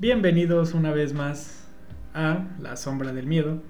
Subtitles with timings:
[0.00, 1.68] Bienvenidos una vez más
[2.14, 3.60] a La Sombra del Miedo,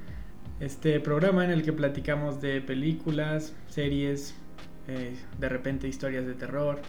[0.61, 4.37] este programa en el que platicamos de películas, series,
[4.87, 6.83] eh, de repente historias de terror,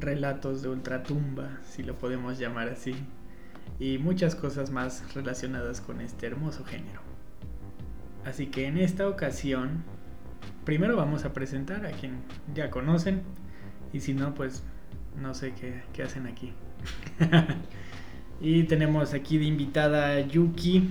[0.00, 2.94] relatos de ultratumba, si lo podemos llamar así,
[3.78, 7.02] y muchas cosas más relacionadas con este hermoso género.
[8.24, 9.84] Así que en esta ocasión,
[10.64, 12.22] primero vamos a presentar a quien
[12.54, 13.24] ya conocen,
[13.92, 14.64] y si no, pues
[15.20, 16.54] no sé qué, qué hacen aquí.
[18.40, 20.88] y tenemos aquí de invitada a Yuki.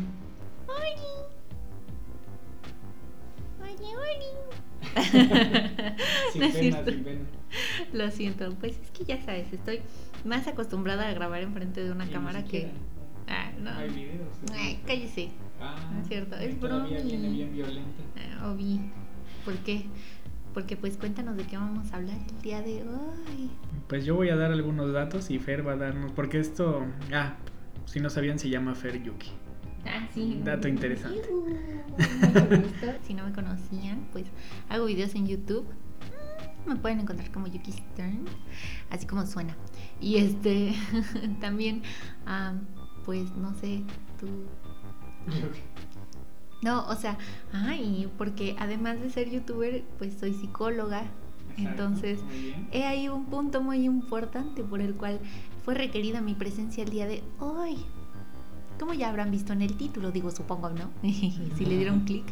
[6.31, 6.91] Sin No es pena, cierto.
[6.91, 7.21] sin pena.
[7.93, 9.81] Lo siento, pues es que ya sabes, estoy
[10.25, 12.71] más acostumbrada a grabar enfrente de una cámara que...
[13.27, 13.71] Ah, no.
[13.71, 14.27] Hay videos.
[14.49, 14.55] ¿no?
[14.55, 15.29] Ay, cállese.
[15.61, 18.03] Ah, no es cierto, es viene bien violenta.
[18.41, 18.53] Ah.
[19.45, 19.85] ¿Por qué?
[20.53, 23.49] Porque pues cuéntanos de qué vamos a hablar el día de hoy.
[23.87, 27.35] Pues yo voy a dar algunos datos y Fer va a darnos, porque esto, ah,
[27.85, 29.31] si no sabían se llama Fer Yuki.
[29.85, 30.39] Ah, sí.
[30.43, 31.21] Dato interesante.
[33.05, 34.25] Si no me conocían, pues
[34.69, 35.65] hago videos en YouTube.
[36.65, 38.25] Mm, Me pueden encontrar como Yuki Stern,
[38.89, 39.55] así como suena.
[39.99, 40.73] Y este,
[41.41, 41.81] también,
[42.25, 42.53] ah,
[43.05, 43.83] pues no sé,
[44.19, 44.27] tú.
[46.63, 47.17] No, o sea,
[47.51, 51.03] ay, porque además de ser youtuber, pues soy psicóloga.
[51.57, 52.19] Entonces,
[52.71, 55.19] he ahí un punto muy importante por el cual
[55.63, 57.77] fue requerida mi presencia el día de hoy.
[58.79, 60.89] Como ya habrán visto en el título, digo, supongo, ¿no?
[61.03, 62.25] si le dieron clic.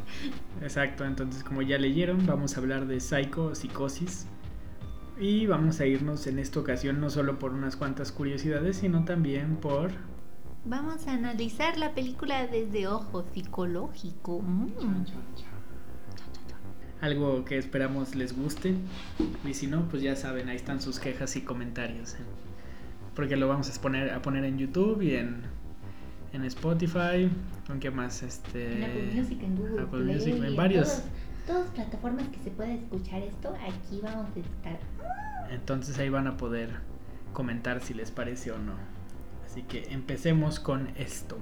[0.62, 4.28] Exacto, entonces como ya leyeron, vamos a hablar de Psycho, psicosis.
[5.20, 9.58] Y vamos a irnos en esta ocasión no solo por unas cuantas curiosidades, sino también
[9.58, 9.92] por...
[10.66, 14.42] Vamos a analizar la película desde ojo psicológico.
[14.42, 14.70] Mm.
[17.02, 18.76] algo que esperamos les guste.
[19.44, 22.14] Y si no, pues ya saben, ahí están sus quejas y comentarios.
[22.14, 22.18] ¿eh?
[23.16, 25.42] Porque lo vamos a poner, a poner en YouTube y en,
[26.34, 27.30] en Spotify.
[27.66, 28.22] ¿Con qué más?
[28.22, 30.88] Este, En Apple Music, en Google Apple Play, Music, en varios.
[30.90, 31.04] todos-
[31.48, 34.80] Todas plataformas que se pueda escuchar esto, aquí vamos a estar.
[35.50, 36.70] Entonces ahí van a poder
[37.34, 38.74] comentar si les parece o no.
[39.52, 41.38] Así que empecemos con esto.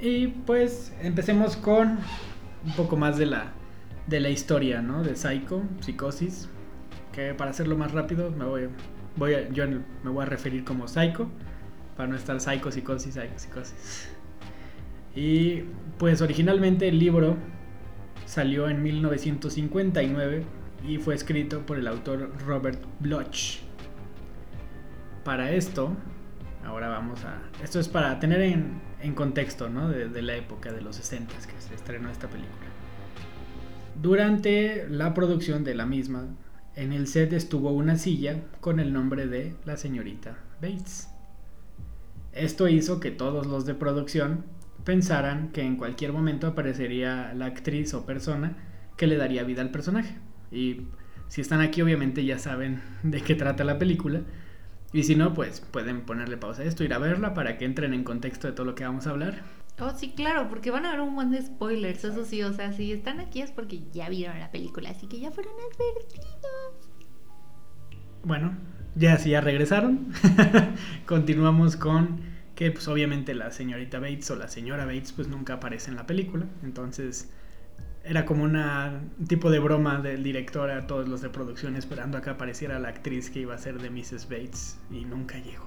[0.00, 2.00] Y pues empecemos con
[2.64, 3.52] un poco más de la,
[4.06, 5.02] de la historia, ¿no?
[5.02, 6.48] De Psycho, Psicosis.
[7.12, 11.28] Que para hacerlo más rápido, me voy, a- yo me voy a referir como Psycho.
[11.96, 14.10] Para no estar Psycho, Psicosis, Psicosis.
[15.16, 15.62] Y
[15.98, 17.36] pues originalmente el libro
[18.24, 20.44] salió en 1959
[20.86, 23.58] y fue escrito por el autor Robert Bloch.
[25.24, 25.90] Para esto,
[26.64, 27.40] ahora vamos a...
[27.64, 29.88] Esto es para tener en, en contexto, ¿no?
[29.88, 32.66] De, de la época de los 60 que se estrenó esta película.
[34.00, 36.28] Durante la producción de la misma,
[36.76, 41.08] en el set estuvo una silla con el nombre de la señorita Bates.
[42.32, 44.44] Esto hizo que todos los de producción
[44.84, 48.56] pensaran que en cualquier momento aparecería la actriz o persona
[48.96, 50.14] que le daría vida al personaje.
[50.52, 50.82] Y
[51.26, 54.22] si están aquí obviamente ya saben de qué trata la película.
[54.92, 57.92] Y si no, pues pueden ponerle pausa a esto, ir a verla para que entren
[57.92, 59.42] en contexto de todo lo que vamos a hablar.
[59.80, 62.72] Oh, sí, claro, porque van a haber un montón de spoilers, eso sí, o sea,
[62.72, 66.90] si están aquí es porque ya vieron la película, así que ya fueron advertidos.
[68.24, 68.56] Bueno,
[68.96, 70.12] ya si ya regresaron,
[71.06, 72.20] continuamos con
[72.56, 76.06] que pues obviamente la señorita Bates o la señora Bates pues nunca aparece en la
[76.06, 77.32] película, entonces
[78.08, 82.16] era como una un tipo de broma del director a todos los de producción esperando
[82.18, 84.28] a que apareciera la actriz que iba a ser de Mrs.
[84.28, 85.66] Bates y nunca llegó.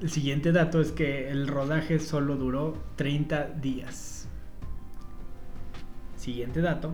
[0.00, 4.28] El siguiente dato es que el rodaje solo duró 30 días.
[6.16, 6.92] Siguiente dato.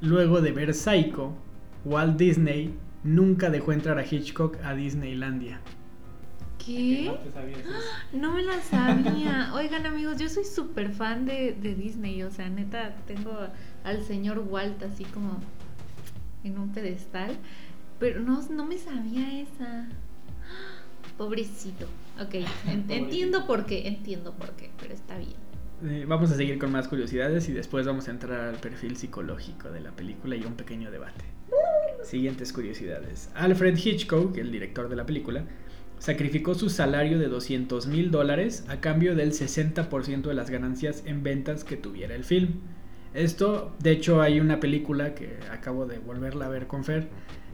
[0.00, 1.32] Luego de ver Psycho,
[1.84, 5.60] Walt Disney nunca dejó entrar a Hitchcock a Disneylandia.
[6.76, 7.18] ¿Qué?
[7.24, 7.70] te sabías eso?
[8.12, 9.52] No me la sabía.
[9.54, 12.22] Oigan, amigos, yo soy súper fan de, de Disney.
[12.22, 13.32] O sea, neta, tengo
[13.84, 15.38] al señor Walt así como
[16.44, 17.36] en un pedestal.
[17.98, 19.88] Pero no, no me sabía esa.
[21.16, 21.86] Pobrecito.
[22.20, 22.92] Ok, en- Pobrecito.
[22.94, 25.34] entiendo por qué, entiendo por qué, pero está bien.
[25.84, 29.70] Eh, vamos a seguir con más curiosidades y después vamos a entrar al perfil psicológico
[29.70, 31.24] de la película y un pequeño debate.
[32.02, 33.30] Siguientes curiosidades.
[33.34, 35.44] Alfred Hitchcock, el director de la película,
[35.98, 41.22] sacrificó su salario de 200 mil dólares a cambio del 60% de las ganancias en
[41.22, 42.60] ventas que tuviera el film.
[43.14, 47.08] Esto, de hecho, hay una película que acabo de volverla a ver con Fer,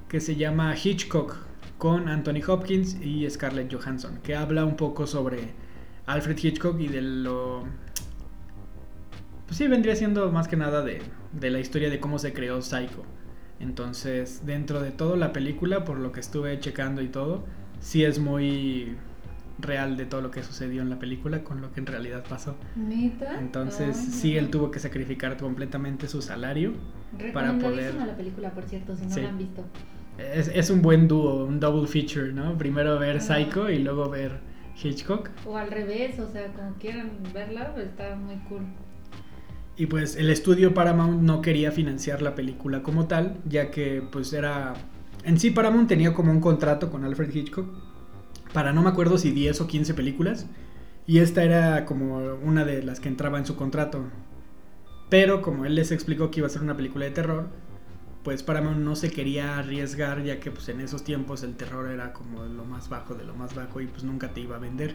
[0.08, 1.36] que se llama Hitchcock,
[1.78, 5.38] con Anthony Hopkins y Scarlett Johansson, que habla un poco sobre
[6.06, 7.64] Alfred Hitchcock y de lo...
[9.46, 11.02] Pues sí, vendría siendo más que nada de,
[11.32, 13.04] de la historia de cómo se creó Psycho.
[13.60, 17.44] Entonces, dentro de toda la película, por lo que estuve checando y todo,
[17.84, 18.96] sí es muy
[19.58, 22.56] real de todo lo que sucedió en la película con lo que en realidad pasó.
[22.74, 23.38] ¿Neta?
[23.38, 26.72] Entonces, Ay, sí, él tuvo que sacrificar completamente su salario
[27.32, 27.94] para poder...
[27.94, 29.20] La película, por cierto, si no Sí.
[29.20, 29.62] la han visto.
[30.18, 32.56] Es, es un buen dúo, un double feature, ¿no?
[32.56, 33.20] Primero ver.
[33.20, 34.40] Psycho y luego ver
[34.82, 35.28] Hitchcock.
[35.46, 38.62] O al revés, o sea, como quieran verla, pues está muy cool.
[39.76, 44.32] Y pues el estudio Paramount no quería financiar la película como tal, ya que pues
[44.32, 44.74] era...
[45.24, 47.66] En sí Paramount tenía como un contrato con Alfred Hitchcock
[48.52, 50.46] para no me acuerdo si 10 o 15 películas.
[51.06, 54.04] Y esta era como una de las que entraba en su contrato.
[55.10, 57.48] Pero como él les explicó que iba a ser una película de terror,
[58.22, 62.12] pues Paramount no se quería arriesgar ya que pues en esos tiempos el terror era
[62.14, 64.94] como lo más bajo de lo más bajo y pues nunca te iba a vender.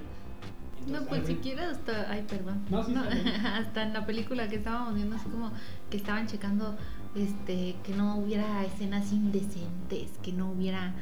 [0.88, 2.10] No, pues siquiera hasta.
[2.10, 2.66] Ay, perdón.
[2.70, 3.28] No, sí, bien.
[3.46, 5.52] hasta en la película que estábamos viendo, así como
[5.90, 6.76] que estaban checando
[7.16, 10.96] este que no hubiera escenas indecentes, que no hubiera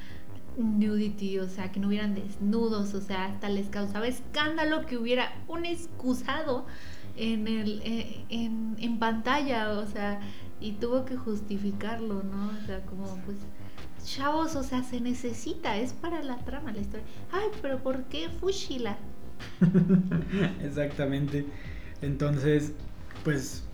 [0.58, 5.32] nudity, o sea, que no hubieran desnudos, o sea, hasta les causaba escándalo que hubiera
[5.48, 6.66] un excusado
[7.16, 10.20] en, el, eh, en, pantalla, o sea,
[10.60, 12.48] y tuvo que justificarlo, ¿no?
[12.48, 13.38] O sea, como pues
[14.04, 17.06] chavos, o sea, se necesita, es para la trama, la historia.
[17.32, 18.98] Ay, pero ¿por qué Fushila?
[20.64, 21.46] Exactamente.
[22.02, 22.74] Entonces,
[23.24, 23.67] pues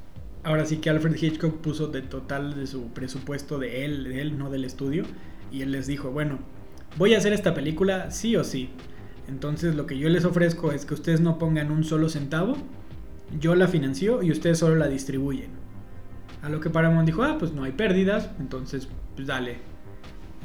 [0.44, 4.38] ahora sí que Alfred Hitchcock puso de total de su presupuesto de él, de él,
[4.38, 5.04] no del estudio,
[5.52, 6.40] y él les dijo, bueno,
[6.98, 8.70] voy a hacer esta película sí o sí.
[9.28, 12.58] Entonces lo que yo les ofrezco es que ustedes no pongan un solo centavo,
[13.40, 15.52] yo la financio y ustedes solo la distribuyen.
[16.42, 19.58] A lo que Paramount dijo, ah, pues no hay pérdidas, entonces pues dale.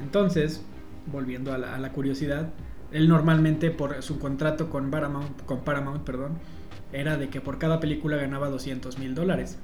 [0.00, 0.64] Entonces,
[1.10, 2.50] volviendo a la, curiosidad,
[2.92, 6.38] él normalmente por su contrato con Paramount, con Paramount perdón,
[6.92, 9.58] era de que por cada película ganaba 200 mil dólares.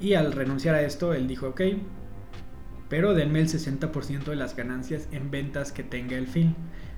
[0.00, 1.60] Y al renunciar a esto, él dijo, ok,
[2.88, 6.54] pero denme el 60% de las ganancias en ventas que tenga el film.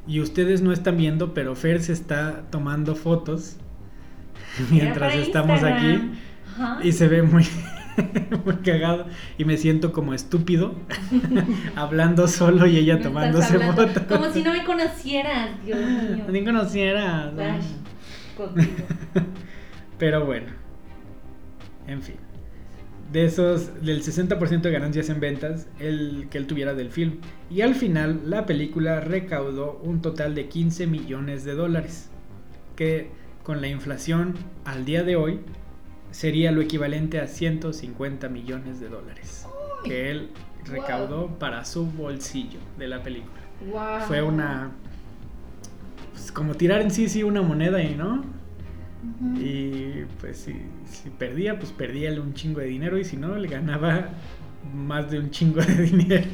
[0.06, 3.56] Y ustedes no están viendo, pero Fer se está tomando fotos
[4.70, 6.12] mientras estamos aquí
[6.82, 7.46] y se ve muy,
[8.44, 9.06] muy cagado
[9.38, 10.74] y me siento como estúpido
[11.76, 13.90] hablando solo y ella tomándose fotos.
[14.08, 16.24] Como si no me conocieras, Dios mío.
[16.30, 17.26] Ni conociera.
[17.26, 17.32] ¿no?
[17.32, 17.64] Dash,
[18.36, 18.70] contigo.
[19.98, 20.48] Pero bueno,
[21.86, 22.16] en fin.
[23.12, 27.18] De esos, del 60% de ganancias en ventas, el que él tuviera del film.
[27.50, 32.08] Y al final, la película recaudó un total de 15 millones de dólares.
[32.74, 33.10] Que
[33.42, 35.40] con la inflación al día de hoy
[36.10, 39.46] sería lo equivalente a 150 millones de dólares.
[39.84, 40.30] Que él
[40.64, 43.42] recaudó para su bolsillo de la película.
[43.70, 44.06] Wow.
[44.06, 44.70] Fue una.
[46.12, 48.24] Pues como tirar en sí, sí, una moneda y no.
[49.36, 50.54] Y pues si,
[50.84, 54.10] si perdía, pues perdía un chingo de dinero y si no, le ganaba
[54.72, 56.30] más de un chingo de dinero.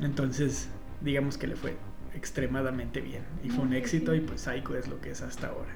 [0.00, 0.68] Entonces,
[1.00, 1.76] digamos que le fue
[2.14, 5.72] extremadamente bien y fue un éxito y pues Psycho es lo que es hasta ahora.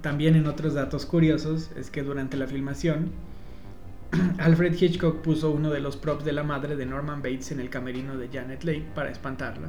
[0.00, 3.12] También en otros datos curiosos es que durante la filmación
[4.38, 7.70] Alfred Hitchcock puso uno de los props de la madre de Norman Bates en el
[7.70, 9.68] camerino de Janet Leigh para espantarla.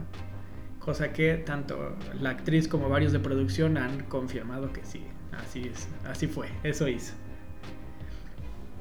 [0.86, 5.02] Cosa que tanto la actriz como varios de producción han confirmado que sí,
[5.32, 7.16] así es, así fue, eso hizo.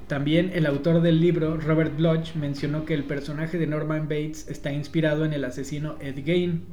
[0.06, 4.70] También el autor del libro, Robert Bloch, mencionó que el personaje de Norman Bates está
[4.70, 6.66] inspirado en el asesino Ed Gein,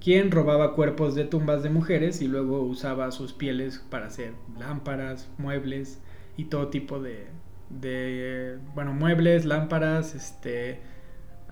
[0.00, 5.28] quien robaba cuerpos de tumbas de mujeres y luego usaba sus pieles para hacer lámparas,
[5.36, 6.00] muebles
[6.38, 7.26] y todo tipo de,
[7.68, 10.80] de bueno, muebles, lámparas, este,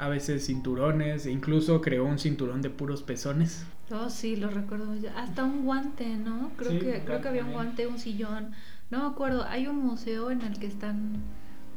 [0.02, 3.66] a veces cinturones, e incluso creó un cinturón de puros pezones.
[3.90, 4.94] Oh, sí, lo recuerdo.
[5.16, 6.56] Hasta un guante, ¿no?
[6.56, 8.52] Creo Sí, que un creo que había un guante un sillón.
[8.90, 9.44] No me acuerdo.
[9.44, 11.34] Hay un museo en el que están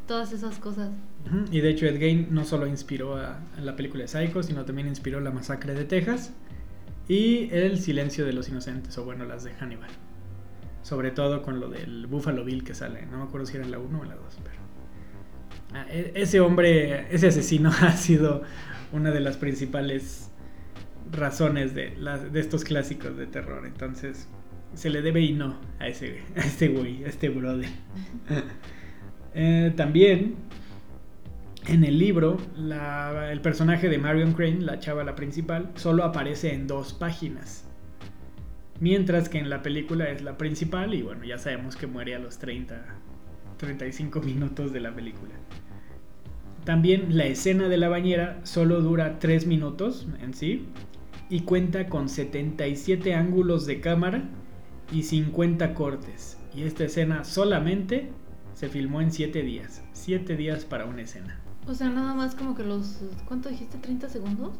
[0.07, 0.91] todas esas cosas.
[1.51, 4.65] Y de hecho Ed Gein no solo inspiró a, a la película de Psycho, sino
[4.65, 6.33] también inspiró la masacre de Texas
[7.07, 9.89] y el silencio de los inocentes, o bueno, las de Hannibal.
[10.83, 13.71] Sobre todo con lo del Buffalo Bill que sale, no me acuerdo si era en
[13.71, 14.64] la 1 o en la 2, pero...
[15.75, 18.43] Ah, e- ese hombre, ese asesino ha sido
[18.93, 20.31] una de las principales
[21.11, 21.93] razones de,
[22.35, 24.29] estos clásicos de terror, entonces
[24.73, 27.69] se le debe y no a ese, a este güey, a este brother.
[29.37, 30.37] Eh, también
[31.67, 36.53] En el libro, la- el personaje de Marion Crane, la chava, la principal, solo aparece
[36.53, 37.69] en dos páginas.
[38.79, 42.19] Mientras que en la película es la principal y bueno, ya sabemos que muere a
[42.19, 43.01] los 30,
[43.57, 45.35] 35 minutos de la película.
[46.65, 50.65] También la escena de la bañera solo dura 3 minutos en sí
[51.29, 54.23] y cuenta con 77 ángulos de cámara
[54.91, 56.39] y 50 cortes.
[56.55, 58.09] Y esta escena solamente
[58.55, 59.83] se filmó en 7 días.
[59.93, 61.39] 7 días para una escena.
[61.67, 62.99] O sea, nada más como que los.
[63.27, 63.77] ¿Cuánto dijiste?
[63.77, 64.55] ¿30 segundos?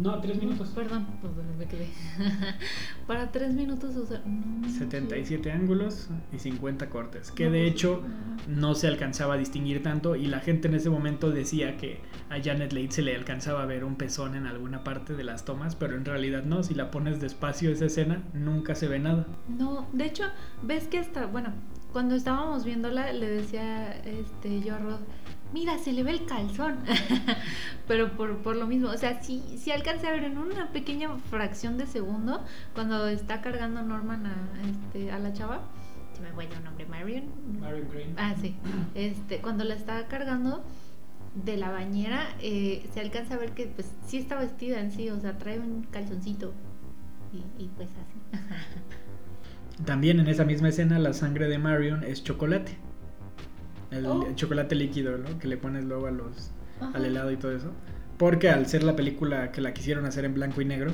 [0.00, 0.38] No, 3
[0.74, 1.88] Perdón, pues me quedé.
[3.06, 4.22] Para 3 minutos, o sea.
[4.24, 7.30] no, 77 ángulos y 50 cortes.
[7.30, 8.02] Que No, de pues, hecho
[8.48, 12.42] no se alcanzaba a distinguir tanto y la gente en ese momento decía que a
[12.42, 15.76] Janet Leigh se le alcanzaba a ver un pezón en alguna parte de las tomas,
[15.76, 19.26] pero en realidad no, si la pones despacio esa escena nunca se ve nada.
[19.48, 20.24] No, de hecho,
[20.62, 21.52] ves que hasta, bueno,
[21.92, 25.00] cuando estábamos viéndola, le decía este, yo a Rod,
[25.52, 26.78] mira, se le ve el calzón.
[27.88, 31.16] Pero por, por lo mismo, o sea, sí, sí alcancé a ver en una pequeña
[31.30, 34.36] fracción de segundo, cuando está cargando Norman a,
[34.68, 35.62] este, a la chava,
[36.14, 37.24] se me fue el nombre, Marion.
[38.16, 38.56] Ah, sí.
[38.94, 40.62] Este, cuando la estaba cargando
[41.34, 45.10] de la bañera, eh, se alcanza a ver que pues sí está vestida en sí,
[45.10, 46.52] o sea, trae un calzoncito.
[47.32, 48.44] Y, y pues así.
[49.84, 52.76] También en esa misma escena la sangre de Marion es chocolate.
[53.90, 54.26] El, Oh.
[54.26, 55.38] el chocolate líquido, ¿no?
[55.38, 56.92] Que le pones luego a los, Ajá.
[56.96, 57.72] al helado y todo eso.
[58.18, 60.92] Porque al ser la película que la quisieron hacer en blanco y negro,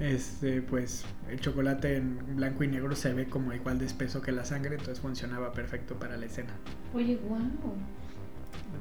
[0.00, 4.32] este, pues el chocolate en blanco y negro se ve como igual de espeso que
[4.32, 6.54] la sangre, entonces funcionaba perfecto para la escena.
[6.94, 7.38] Oye, wow.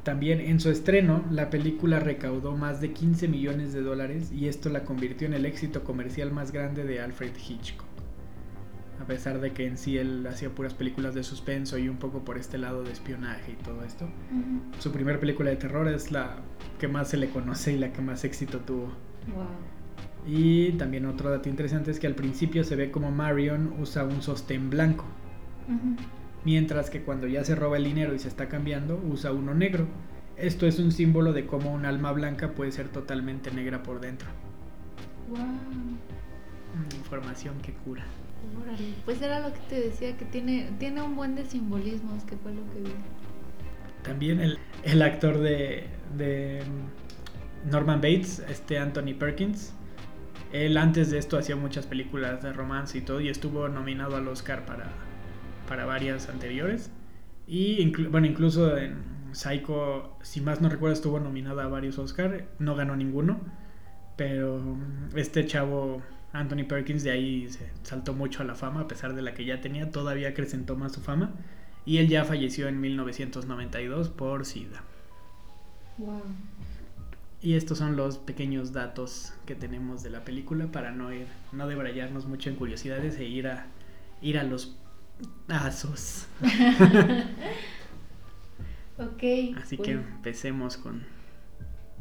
[0.03, 4.69] También en su estreno, la película recaudó más de 15 millones de dólares y esto
[4.69, 7.86] la convirtió en el éxito comercial más grande de Alfred Hitchcock.
[9.01, 12.25] A pesar de que en sí él hacía puras películas de suspenso y un poco
[12.25, 14.09] por este lado de espionaje y todo esto.
[14.79, 16.37] Su primera película de terror es la
[16.79, 18.85] que más se le conoce y la que más éxito tuvo.
[19.33, 19.45] Wow.
[20.27, 24.21] Y también otro dato interesante es que al principio se ve como Marion usa un
[24.21, 25.05] sostén blanco,
[26.43, 29.87] mientras que cuando ya se roba el dinero y se está cambiando usa uno negro.
[30.35, 34.27] Esto es un símbolo de cómo un alma blanca puede ser totalmente negra por dentro.
[35.29, 35.39] Wow.
[36.97, 38.03] Información que cura.
[39.05, 42.53] Pues era lo que te decía, que tiene, tiene un buen de simbolismos, que fue
[42.53, 42.93] lo que vi.
[44.03, 46.61] También el, el actor de, de
[47.69, 49.73] Norman Bates, este Anthony Perkins,
[50.53, 54.27] él antes de esto hacía muchas películas de romance y todo y estuvo nominado al
[54.27, 54.91] Oscar para,
[55.67, 56.91] para varias anteriores.
[57.47, 62.75] Y bueno, incluso en Psycho, si más no recuerdo, estuvo nominada a varios Oscar, no
[62.75, 63.41] ganó ninguno.
[64.15, 64.77] Pero
[65.15, 66.01] este chavo,
[66.39, 69.45] Anthony Perkins, de ahí se saltó mucho a la fama, a pesar de la que
[69.45, 71.31] ya tenía, todavía acrecentó más su fama.
[71.85, 74.83] Y él ya falleció en 1992 por SIDA.
[75.97, 76.21] Wow.
[77.41, 81.67] Y estos son los pequeños datos que tenemos de la película para no ir, no
[81.67, 83.67] debrayarnos mucho en curiosidades e ir a
[84.21, 84.75] ir a los
[85.47, 86.27] asos.
[88.99, 89.23] Ok.
[89.61, 91.05] Así pues, que empecemos con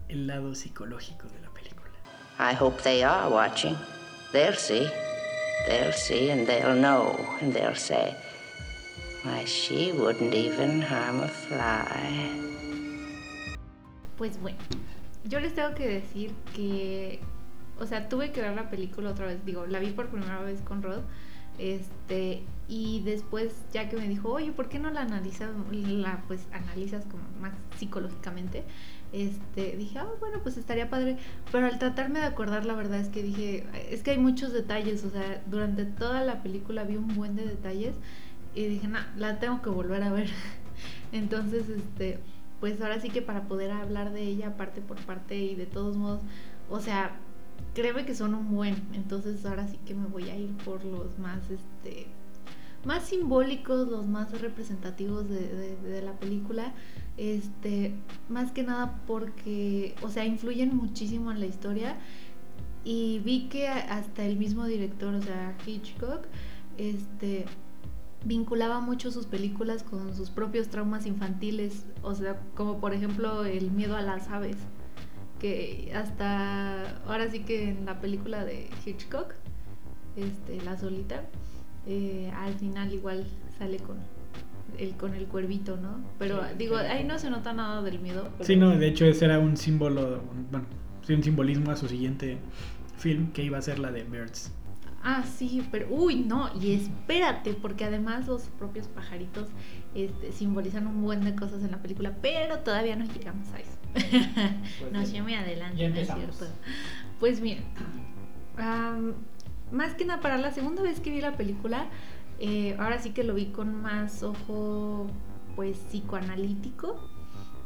[0.08, 1.90] el lado psicológico de la película.
[2.38, 3.76] I hope they are watching.
[4.32, 4.88] They'll see.
[5.66, 8.14] They'll see and they'll know and they'll say,
[9.22, 12.30] Why, she wouldn't even harm a fly.
[14.16, 14.58] Pues bueno,
[15.24, 17.20] yo les tengo que decir que,
[17.80, 20.60] o sea, tuve que ver la película otra vez, digo, la vi por primera vez
[20.62, 21.02] con Rod,
[21.58, 26.46] este, y después ya que me dijo, oye, ¿por qué no la analizas, la pues
[26.52, 28.64] analizas como más psicológicamente?
[29.12, 31.16] Este, dije, ah, bueno, pues estaría padre,
[31.52, 35.04] pero al tratarme de acordar, la verdad es que dije, es que hay muchos detalles,
[35.04, 37.94] o sea, durante toda la película vi un buen de detalles
[38.54, 40.28] y dije, no, la tengo que volver a ver.
[41.12, 42.18] Entonces, este,
[42.60, 45.96] pues ahora sí que para poder hablar de ella parte por parte y de todos
[45.96, 46.20] modos,
[46.68, 47.16] o sea,
[47.74, 51.18] créeme que son un buen, entonces ahora sí que me voy a ir por los
[51.18, 52.06] más, este,
[52.84, 56.72] más simbólicos, los más representativos de, la película,
[57.16, 57.94] este,
[58.28, 61.96] más que nada porque, o sea, influyen muchísimo en la historia.
[62.84, 66.26] Y vi que hasta el mismo director, o sea, Hitchcock,
[66.78, 67.46] este,
[68.24, 73.70] vinculaba mucho sus películas con sus propios traumas infantiles, o sea, como por ejemplo el
[73.70, 74.56] miedo a las aves,
[75.40, 79.34] que hasta ahora sí que en la película de Hitchcock,
[80.16, 81.24] este, La Solita,
[81.86, 83.26] eh, al final igual
[83.58, 83.98] sale con
[84.78, 86.00] el, con el cuervito, ¿no?
[86.18, 86.84] Pero Sí, digo, sí.
[86.86, 88.28] ahí no se nota nada del miedo.
[88.32, 90.66] pero- Sí, no, de hecho ese era un símbolo, un- bueno,
[91.02, 92.38] sí, un simbolismo a su siguiente
[92.98, 94.52] film que iba a ser la de Birds.
[95.08, 99.46] Ah, sí, pero uy, no, y espérate, porque además los propios pajaritos
[99.94, 103.70] este, simbolizan un buen de cosas en la película, pero todavía no llegamos a eso.
[103.92, 106.46] Pues no, yo me adelanto, no es cierto.
[107.20, 107.60] Pues mira,
[108.58, 109.14] am,
[109.72, 111.86] más que nada para la segunda vez que vi la película,
[112.38, 115.06] eh, ahora sí que lo vi con más ojo,
[115.54, 117.10] pues psicoanalítico.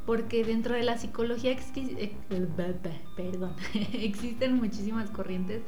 [0.07, 2.17] Porque dentro de la psicología eh,
[3.93, 5.63] existen muchísimas corrientes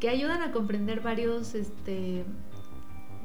[0.00, 2.24] que ayudan a comprender varios, este,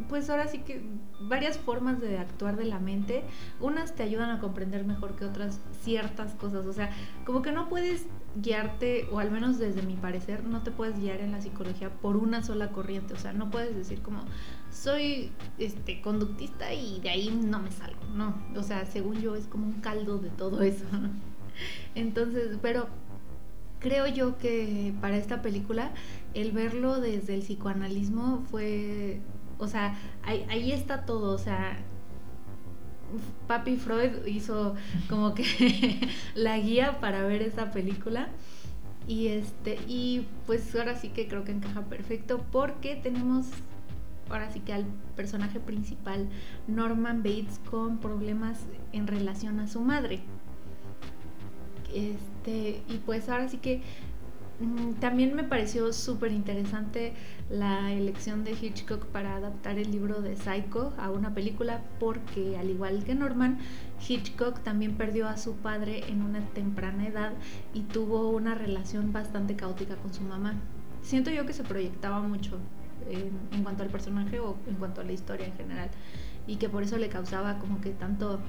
[0.08, 0.82] pues ahora sí que
[1.22, 3.24] varias formas de actuar de la mente.
[3.60, 6.66] Unas te ayudan a comprender mejor que otras ciertas cosas.
[6.66, 6.90] O sea,
[7.26, 11.20] como que no puedes guiarte, o al menos desde mi parecer, no te puedes guiar
[11.20, 13.14] en la psicología por una sola corriente.
[13.14, 14.24] O sea, no puedes decir como
[14.72, 18.04] soy este conductista y de ahí no me salgo.
[18.16, 18.36] No.
[18.56, 20.86] O sea, según yo es como un caldo de todo eso.
[21.96, 22.88] Entonces, pero
[23.80, 25.92] creo yo que para esta película
[26.34, 29.22] el verlo desde el psicoanalismo fue,
[29.60, 31.78] o sea, ahí, está todo, o sea,
[33.48, 34.76] Papi Freud hizo
[35.10, 35.44] como que
[36.36, 38.30] la guía para ver esa película
[39.08, 43.48] y este y pues ahora sí que creo que encaja perfecto porque tenemos
[44.30, 44.86] ahora sí que al
[45.16, 46.30] personaje principal
[46.68, 48.60] Norman Bates con problemas
[48.92, 50.22] en relación a su madre.
[51.94, 53.82] Este, y pues ahora sí que
[55.00, 57.14] también me pareció súper interesante
[57.50, 62.70] la elección de Hitchcock para adaptar el libro de Psycho a una película porque al
[62.70, 63.60] igual que Norman,
[64.06, 67.32] Hitchcock también perdió a su padre en una temprana edad
[67.74, 70.56] y tuvo una relación bastante caótica con su mamá.
[71.02, 72.60] Siento yo que se proyectaba mucho
[73.10, 75.90] en, en cuanto al personaje o en cuanto a la historia en general
[76.48, 78.40] y que por eso le causaba como que tanto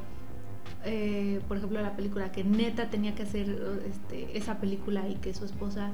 [0.84, 3.48] eh, por ejemplo, la película que neta tenía que hacer
[3.88, 5.90] este, esa película y que su esposa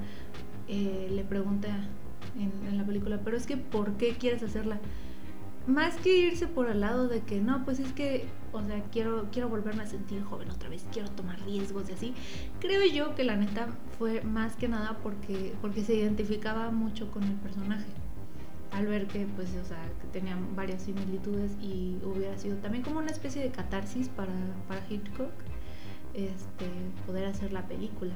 [0.69, 1.69] eh, le pregunta
[2.39, 4.79] en, en la película, pero es que ¿por qué quieres hacerla?
[5.67, 9.29] Más que irse por el lado de que no, pues es que, o sea, quiero,
[9.33, 12.15] quiero volverme a sentir joven otra vez, quiero tomar riesgos y así.
[12.61, 13.67] Creo yo que la neta
[13.99, 18.06] fue más que nada porque, porque se identificaba mucho con el personaje
[18.77, 22.99] al ver que pues o sea que tenían varias similitudes y hubiera sido también como
[22.99, 24.33] una especie de catarsis para,
[24.69, 25.33] para Hitchcock
[26.13, 26.67] este
[27.07, 28.15] poder hacer la película.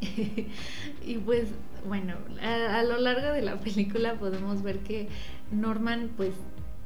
[1.04, 1.48] Y pues
[1.86, 5.08] bueno a, a, lo largo de la película podemos ver que
[5.50, 6.34] Norman pues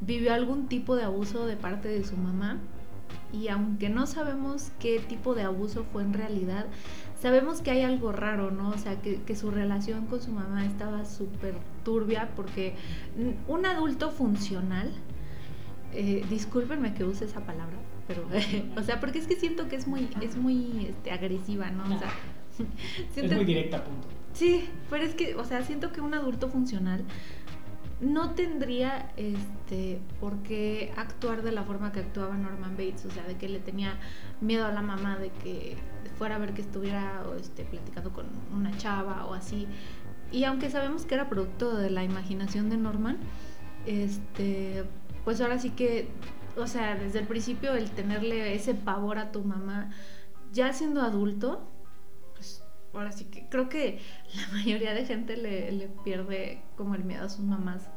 [0.00, 2.58] vivió algún tipo de abuso de parte de su mamá.
[3.32, 6.66] Y aunque no sabemos qué tipo de abuso fue en realidad,
[7.20, 8.70] sabemos que hay algo raro, ¿no?
[8.70, 12.74] O sea, que, que su relación con su mamá estaba súper turbia porque
[13.48, 14.92] un adulto funcional,
[15.92, 18.26] eh, discúlpenme que use esa palabra, pero,
[18.76, 21.84] o sea, porque es que siento que es muy, es muy este, agresiva, ¿no?
[21.84, 22.12] O sea,
[23.12, 24.08] siento, es muy directa, punto.
[24.32, 27.04] Sí, pero es que, o sea, siento que un adulto funcional
[28.00, 33.24] no tendría este por qué actuar de la forma que actuaba Norman Bates, o sea,
[33.24, 33.98] de que le tenía
[34.40, 35.76] miedo a la mamá de que
[36.18, 39.66] fuera a ver que estuviera este, platicando con una chava o así.
[40.32, 43.18] Y aunque sabemos que era producto de la imaginación de Norman,
[43.86, 44.84] este,
[45.24, 46.08] pues ahora sí que,
[46.56, 49.90] o sea, desde el principio el tenerle ese pavor a tu mamá,
[50.52, 51.68] ya siendo adulto,
[52.94, 54.00] ahora sí que creo que
[54.34, 57.88] la mayoría de gente le, le, pierde como el miedo a sus mamás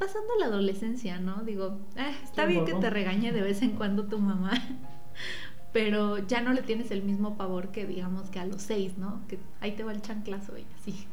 [0.00, 1.42] pasando la adolescencia, ¿no?
[1.44, 4.52] Digo, eh, está bien que te regañe de vez en cuando tu mamá,
[5.74, 9.22] pero ya no le tienes el mismo pavor que digamos que a los seis, ¿no?
[9.28, 11.06] Que ahí te va el chanclazo y así.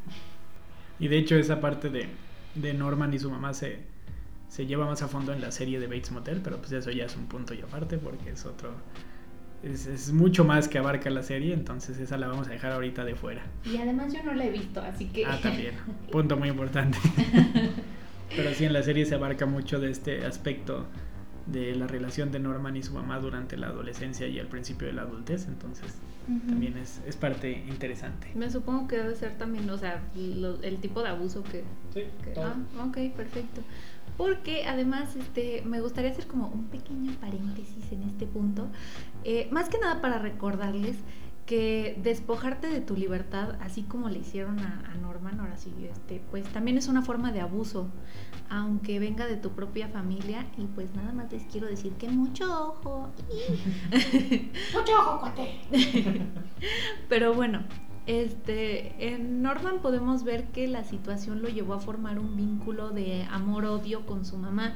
[1.00, 2.08] Y de hecho esa parte de,
[2.56, 3.80] de Norman y su mamá se,
[4.48, 7.06] se lleva más a fondo en la serie de Bates Motel, pero pues eso ya
[7.06, 8.72] es un punto y aparte porque es otro
[9.64, 13.04] es, es, mucho más que abarca la serie, entonces esa la vamos a dejar ahorita
[13.04, 13.44] de fuera.
[13.66, 15.26] Y además yo no la he visto, así que...
[15.26, 15.74] Ah, también.
[16.12, 16.98] Punto muy importante.
[18.36, 20.86] Pero sí, en la serie se abarca mucho de este aspecto
[21.48, 24.94] de la relación de Norman y su mamá durante la adolescencia y al principio de
[24.94, 25.96] la adultez, entonces
[26.28, 26.50] uh -huh.
[26.50, 28.30] también es, es, parte interesante.
[28.36, 31.64] Me supongo que debe ser también, o sea, lo, el tipo de abuso que...
[31.94, 32.46] Sí, que todo.
[32.46, 33.62] ah, ok, perfecto.
[34.18, 38.68] Porque además este, me gustaría hacer como un pequeño paréntesis en este punto,
[39.24, 40.98] eh, más que nada para recordarles
[41.48, 46.22] que despojarte de tu libertad, así como le hicieron a, a, Norman, ahora sí, este,
[46.30, 47.90] pues también es una forma de abuso,
[48.50, 50.46] aunque venga de tu propia familia.
[50.58, 53.10] Y pues nada más les quiero decir que mucho ojo.
[54.74, 55.62] mucho ojo, cuate.
[57.10, 57.64] Pero bueno,
[58.08, 63.24] este, en Norman podemos ver que la situación lo llevó a formar un vínculo de
[63.30, 64.76] amor-odio con su mamá,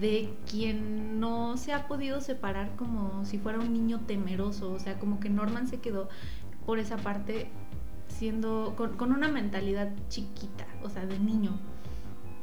[0.00, 4.98] de quien no se ha podido separar como si fuera un niño temeroso, o sea,
[4.98, 6.08] como que Norman se quedó
[6.64, 7.50] por esa parte
[8.08, 11.58] siendo con, una mentalidad chiquita, o sea, de niño.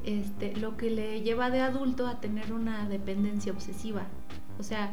[0.04, 4.04] Este, lo que le lleva de adulto a tener una dependencia obsesiva.
[4.60, 4.92] O sea,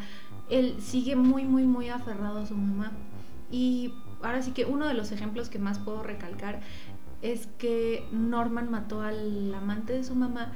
[0.49, 2.93] él sigue muy, muy, muy aferrado a su mamá.
[3.51, 3.93] Y
[4.27, 6.61] ahora sí que uno de los ejemplos que más puedo recalcar
[7.23, 10.53] es que Norman mató al amante de su mamá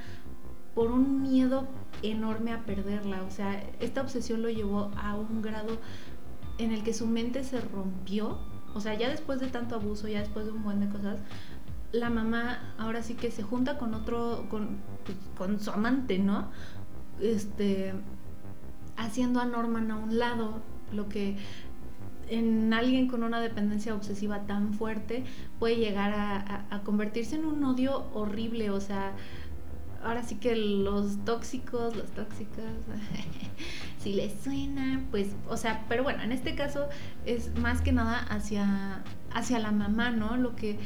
[0.75, 1.67] por un miedo
[2.03, 3.23] enorme a perderla.
[3.23, 5.79] O sea, esta obsesión lo llevó a un grado
[6.59, 8.39] en el que su mente se rompió.
[8.75, 11.21] O sea, ya después de tanto abuso, ya después de un buen de cosas,
[11.93, 16.51] la mamá ahora sí que se junta con otro, con, pues, con su amante, ¿no?
[17.21, 17.95] Este,
[18.97, 21.37] haciendo a Norman a un lado, lo que
[22.31, 25.25] en alguien con una dependencia obsesiva tan fuerte
[25.59, 29.13] puede llegar a, convertirse en un odio horrible, o sea,
[30.03, 32.65] ahora sí que los tóxicos, los tóxicos,
[33.99, 36.89] si les suena, pues, o sea, pero bueno, en este caso
[37.27, 39.03] es más que nada hacia,
[39.35, 40.37] hacia la mamá, ¿no?
[40.37, 40.79] Lo que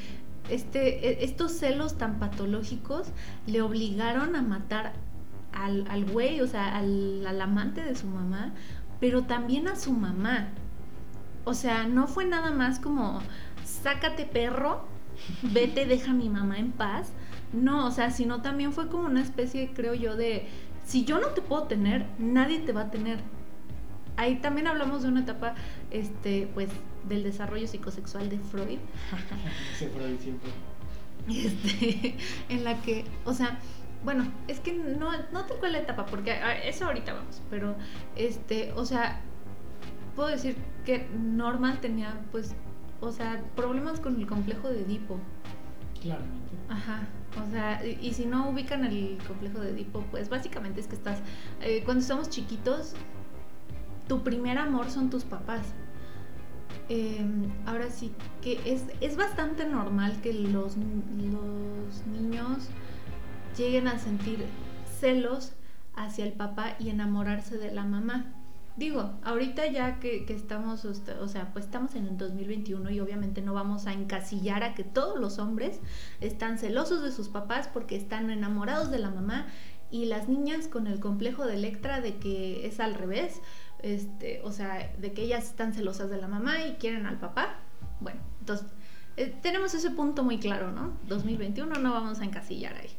[0.49, 3.09] este, e- estos celos tan patológicos
[3.47, 4.95] le obligaron a matar
[5.53, 8.53] al, al güey, o sea, al, al amante de su mamá,
[9.01, 10.49] pero también a su mamá.
[11.45, 13.21] O sea, no fue nada más como,
[13.65, 14.85] sácate perro,
[15.43, 17.13] vete, deja a mi mamá en paz.
[17.53, 20.49] No, o sea, sino también fue como una especie, creo yo, de,
[20.85, 23.19] si yo no te puedo tener, nadie te va a tener.
[24.17, 25.55] Ahí también hablamos de una etapa,
[25.91, 26.71] este, pues,
[27.09, 28.79] del desarrollo psicosexual de Freud.
[29.79, 30.51] Siempre, siempre.
[31.29, 32.17] este,
[32.49, 33.59] en la que, o sea,
[34.05, 37.75] bueno, es que no, no tal cual la etapa, porque a eso ahorita vamos, pero,
[38.17, 39.21] este, o sea,
[40.15, 42.55] puedo decir que Norman tenía, pues,
[43.01, 45.19] o sea, problemas con el complejo de Edipo.
[46.01, 46.55] Claramente.
[46.69, 47.09] Ajá,
[47.43, 50.95] o sea, y, y si no ubican el complejo de Edipo, pues básicamente es que
[50.97, 51.21] estás,
[51.61, 52.95] eh, cuando estamos chiquitos,
[54.09, 55.63] tu primer amor son tus papás.
[56.89, 57.25] Eh,
[57.65, 62.69] ahora sí que es, es bastante normal que los, los niños
[63.57, 64.45] lleguen a sentir
[65.01, 65.53] celos
[65.97, 68.27] hacia el papá y enamorarse de la mamá.
[68.77, 73.41] Digo, ahorita ya que, que estamos, o sea, pues estamos en el 2021 y obviamente
[73.41, 75.79] no vamos a encasillar a que todos los hombres
[76.21, 79.47] están celosos de sus papás porque están enamorados de la mamá
[79.93, 83.41] y las niñas con el complejo de Electra de que es al revés,
[83.81, 87.61] este, o sea, de que ellas están celosas de la mamá y quieren al papá.
[88.01, 88.67] Bueno, entonces
[89.17, 90.99] eh, tenemos ese punto muy claro, ¿no?
[91.07, 92.91] 2021 no vamos a encasillar ahí.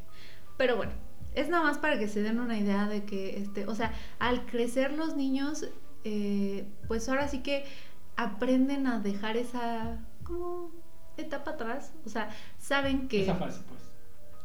[0.56, 0.94] Pero bueno,
[1.36, 4.46] es nada más para que se den una idea de que, este, o sea, al
[4.46, 5.68] crecer los niños,
[6.04, 7.66] eh, pues ahora sí que
[8.16, 10.72] aprenden a dejar esa como
[11.18, 13.24] etapa atrás, o sea, saben que...
[13.24, 13.82] Esa fase, pues.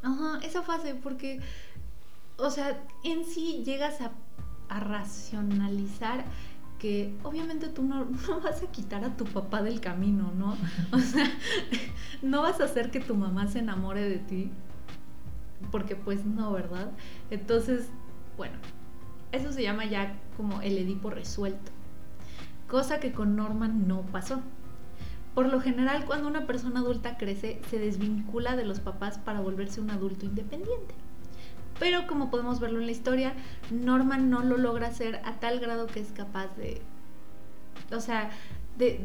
[0.03, 1.41] Ajá, esa fase, porque,
[2.37, 4.13] o sea, en sí llegas a,
[4.69, 6.25] a racionalizar
[6.81, 10.57] que obviamente tú no, no vas a quitar a tu papá del camino, ¿no?
[10.93, 11.31] O sea,
[12.23, 14.51] no vas a hacer que tu mamá se enamore de ti,
[15.71, 16.91] porque pues no, ¿verdad?
[17.31, 17.89] Entonces,
[18.37, 18.55] bueno,
[19.33, 21.71] eso se llama ya como el Edipo resuelto,
[22.69, 24.41] cosa que con Norman no pasó.
[25.35, 29.81] Por lo general, cuando una persona adulta crece, se desvincula de los papás para volverse
[29.81, 30.95] un adulto independiente.
[31.79, 33.33] Pero como podemos verlo en la historia,
[33.71, 36.83] Norman no lo logra hacer a tal grado que es capaz de,
[37.91, 38.31] o sea,
[38.77, 39.05] de, de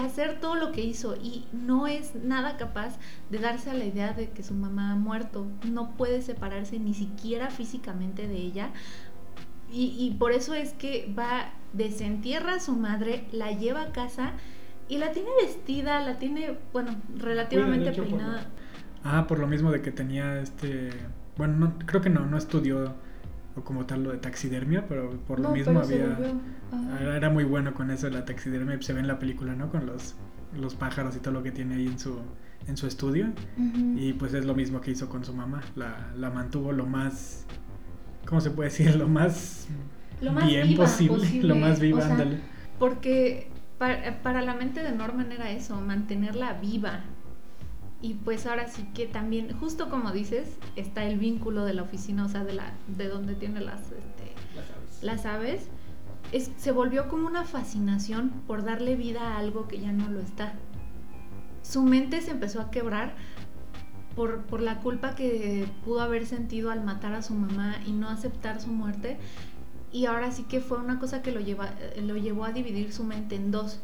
[0.00, 2.98] hacer todo lo que hizo y no es nada capaz
[3.30, 5.46] de darse a la idea de que su mamá ha muerto.
[5.70, 8.70] No puede separarse ni siquiera físicamente de ella.
[9.70, 14.32] Y, y por eso es que va, desentierra a su madre, la lleva a casa
[14.88, 18.46] y la tiene vestida, la tiene, bueno, relativamente hecho, por lo- peinada.
[19.02, 20.90] Ah, por lo mismo de que tenía este.
[21.36, 22.94] Bueno, no, creo que no, no estudió
[23.56, 26.18] o como tal lo de taxidermia, pero por lo No, mismo había.
[27.00, 29.70] Era, muy bueno con eso de la taxidermia, se ve en la película, ¿no?
[29.70, 30.14] Con los,
[30.58, 32.18] los pájaros y todo lo que tiene ahí en su,
[32.66, 33.32] en su estudio.
[33.96, 35.62] Y pues es lo mismo que hizo con su mamá.
[35.74, 37.46] La, la mantuvo lo más.
[38.26, 38.94] ¿Cómo se puede decir?
[38.96, 39.68] Lo más,
[40.20, 42.40] Lo más bien viva posible, posible, Lo más viva, o sea, ándale.
[42.78, 47.04] Porque para, para la mente de Norman era eso, mantenerla viva.
[48.06, 52.24] Y pues ahora sí que también, justo como dices, está el vínculo de la oficina,
[52.24, 54.32] o sea, de, la, de donde tiene las, este,
[55.02, 55.66] las aves.
[56.30, 60.20] Es, se volvió como una fascinación por darle vida a algo que ya no lo
[60.20, 60.54] está.
[61.62, 63.16] Su mente se empezó a quebrar
[64.14, 68.08] por, por la culpa que pudo haber sentido al matar a su mamá y no
[68.08, 69.18] aceptar su muerte.
[69.90, 72.92] Y ahora sí que fue una cosa que lo, lleva, eh, lo llevó a dividir
[72.92, 73.80] su mente en dos.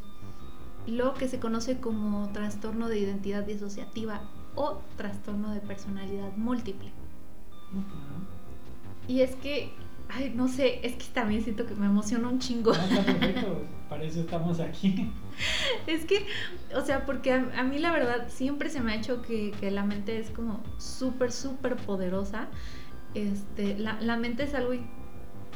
[0.87, 4.23] Lo que se conoce como trastorno de identidad disociativa
[4.55, 6.91] o trastorno de personalidad múltiple.
[9.09, 9.73] Y es que
[10.15, 12.73] Ay, no sé, es que también siento que me emociona un chingo.
[12.73, 15.11] No, está perfecto, para eso estamos aquí.
[15.87, 16.27] Es que,
[16.77, 19.71] o sea, porque a, a mí la verdad siempre se me ha hecho que, que
[19.71, 22.49] la mente es como súper, súper poderosa.
[23.15, 24.75] Este, la, la mente es algo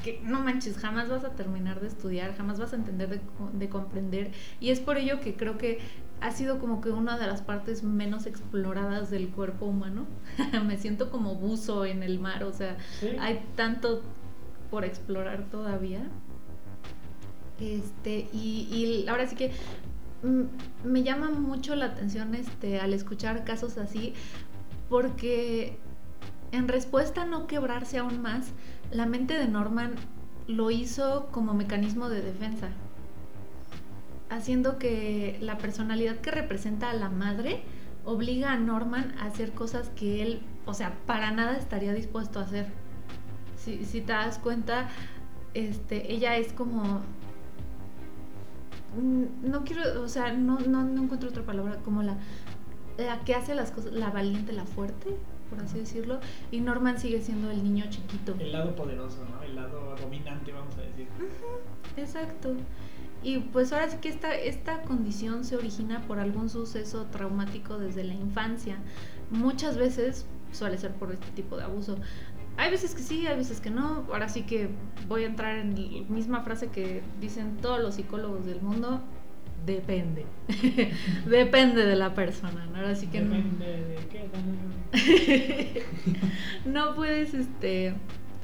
[0.06, 3.20] que no manches, jamás vas a terminar de estudiar, jamás vas a entender de,
[3.52, 4.32] de comprender.
[4.60, 5.78] Y es por ello que creo que
[6.20, 10.06] ha sido como que una de las partes menos exploradas del cuerpo humano.
[10.66, 13.08] me siento como buzo en el mar, o sea, Sí.
[13.20, 14.02] hay tanto
[14.70, 16.08] por explorar todavía.
[17.60, 19.50] Este, y, y ahora sí que
[20.22, 24.12] mm, me llama mucho la atención este, al escuchar casos así,
[24.88, 25.78] porque
[26.52, 28.48] en respuesta a no quebrarse aún más,
[28.90, 29.94] la mente de Norman
[30.46, 32.68] lo hizo como mecanismo de defensa,
[34.30, 37.62] haciendo que la personalidad que representa a la madre
[38.04, 42.42] obliga a Norman a hacer cosas que él, o sea, para nada estaría dispuesto a
[42.42, 42.66] hacer.
[43.56, 44.88] Si, si te das cuenta,
[45.54, 47.00] este, ella es como
[48.96, 52.16] mm, no quiero, o sea, no, no, no encuentro otra palabra, como la,
[52.98, 55.16] la que hace las cosas, la valiente, la fuerte,
[55.48, 58.34] por así decirlo, y Norman sigue siendo el niño chiquito.
[58.38, 59.42] El lado poderoso, ¿no?
[59.42, 61.08] El lado dominante, vamos a decir.
[61.96, 62.54] Exacto.
[63.22, 68.04] Y pues ahora sí que esta, esta condición se origina por algún suceso traumático desde
[68.04, 68.78] la infancia.
[69.30, 71.96] Muchas veces suele ser por este tipo de abuso.
[72.56, 74.06] Hay veces que sí, hay veces que no.
[74.12, 74.70] Ahora sí que
[75.08, 79.00] voy a entrar en la misma frase que dicen todos los psicólogos del mundo.
[79.66, 80.24] Depende.
[81.26, 82.66] Depende de la persona.
[82.66, 82.76] ¿no?
[82.76, 85.82] Ahora sí que no- Depende de qué
[86.64, 87.94] no puedes, este,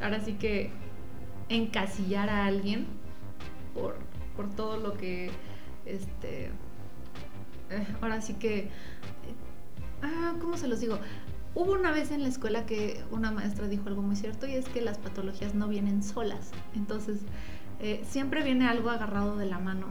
[0.03, 0.71] ahora sí que
[1.49, 2.87] encasillar a alguien
[3.75, 3.97] por,
[4.37, 5.31] por todo lo que,
[5.87, 6.47] este,
[7.71, 8.69] eh, ahora sí que, eh,
[10.03, 10.99] ah, ¿cómo se los digo?
[11.55, 14.69] Hubo una vez en la escuela que una maestra dijo algo muy cierto y es
[14.69, 16.51] que las patologías no vienen solas.
[16.75, 17.21] Entonces,
[17.81, 19.87] eh, siempre viene algo agarrado de la mano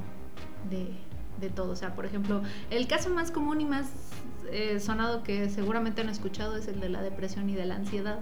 [0.70, 0.90] de,
[1.42, 1.72] de todo.
[1.72, 3.92] O sea, por ejemplo, el caso más común y más
[4.52, 8.20] eh, sonado que seguramente han escuchado es el de la depresión y de la ansiedad.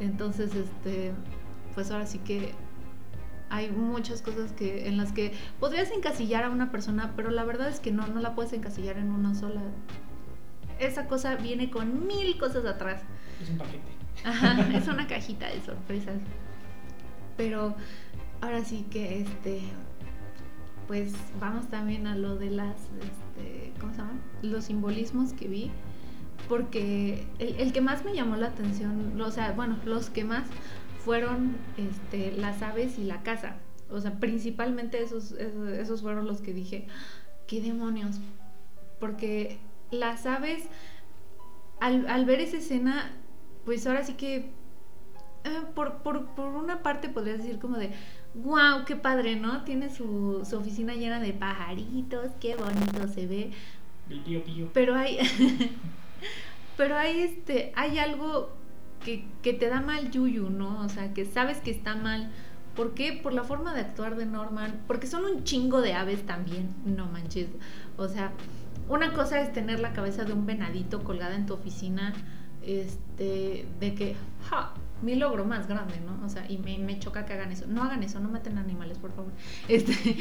[0.00, 1.12] Entonces, este,
[1.74, 2.52] pues ahora sí que
[3.50, 7.68] hay muchas cosas que en las que podrías encasillar a una persona, pero la verdad
[7.68, 9.62] es que no, no la puedes encasillar en una sola.
[10.78, 13.02] Esa cosa viene con mil cosas atrás.
[13.42, 13.98] Es un paquete.
[14.24, 16.18] Ajá, es una cajita de sorpresas.
[17.36, 17.74] Pero
[18.40, 19.62] ahora sí que este
[20.88, 24.20] pues vamos también a lo de las este, ¿cómo se llaman?
[24.42, 25.70] Los simbolismos que vi.
[26.48, 30.44] Porque el, el que más me llamó la atención, o sea, bueno, los que más
[31.04, 33.56] fueron este, las aves y la casa.
[33.90, 36.86] O sea, principalmente esos, esos, fueron los que dije,
[37.46, 38.20] ¿qué demonios?
[39.00, 39.58] Porque
[39.90, 40.64] las aves,
[41.80, 43.10] al, al ver esa escena,
[43.64, 44.36] pues ahora sí que
[45.44, 47.92] eh, por, por, por una parte podrías decir como de,
[48.34, 49.64] wow, qué padre, ¿no?
[49.64, 53.50] Tiene su, su oficina llena de pajaritos, qué bonito se ve.
[54.10, 54.70] El tío Pío.
[54.72, 55.18] Pero hay,
[56.76, 58.50] pero hay este, hay algo
[59.04, 60.80] que, que te da mal yuyu, ¿no?
[60.80, 62.30] O sea, que sabes que está mal.
[62.74, 63.12] ¿Por qué?
[63.12, 64.82] Por la forma de actuar de Norman.
[64.86, 67.48] Porque son un chingo de aves también, no manches.
[67.96, 68.32] O sea,
[68.88, 72.14] una cosa es tener la cabeza de un venadito colgada en tu oficina,
[72.62, 74.16] este, de que,
[74.48, 76.24] ja, mi logro más grande, ¿no?
[76.24, 77.66] O sea, y me, me choca que hagan eso.
[77.66, 79.32] No hagan eso, no maten animales, por favor.
[79.68, 80.16] Este,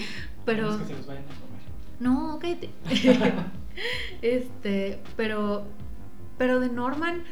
[0.45, 0.71] pero...
[0.71, 1.57] Es que se los vayan a comer.
[1.99, 2.69] No, cállate.
[4.21, 5.65] este, pero,
[6.37, 7.23] pero de Norman,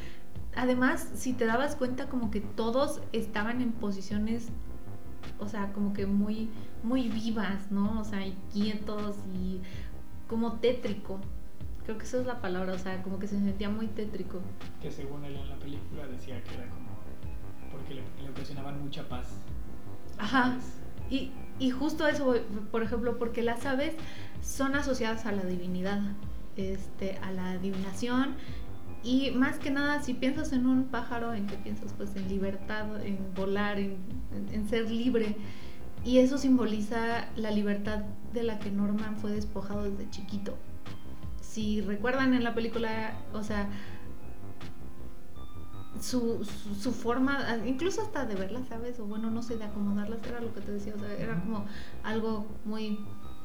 [0.55, 4.47] además, si te dabas cuenta, como que todos estaban en posiciones,
[5.39, 6.49] o sea, como que muy,
[6.83, 7.99] muy vivas, ¿no?
[7.99, 9.61] O sea, y quietos y
[10.27, 11.19] como tétrico.
[11.83, 14.41] Creo que esa es la palabra, o sea, como que se sentía muy tétrico.
[14.81, 16.94] Que según él en la película decía que era como.
[17.87, 19.27] Porque le, le ocasionaban mucha paz.
[20.17, 20.57] Ajá.
[21.09, 22.35] Y, y justo eso,
[22.71, 23.93] por ejemplo, porque las aves
[24.41, 26.01] son asociadas a la divinidad,
[26.57, 28.35] este, a la adivinación.
[29.03, 31.93] Y más que nada, si piensas en un pájaro, ¿en qué piensas?
[31.93, 33.97] Pues en libertad, en volar, en,
[34.33, 35.35] en- en ser libre.
[36.03, 40.55] Y eso simboliza la libertad de la que Norman fue despojado desde chiquito.
[41.41, 43.67] Si recuerdan en la película, o sea,
[46.05, 46.45] su,
[46.79, 48.99] su, forma, incluso hasta de verlas, ¿sabes?
[48.99, 51.65] O bueno, no sé, de acomodarlas, era lo que te decía, o sea, era como
[52.03, 52.99] algo muy...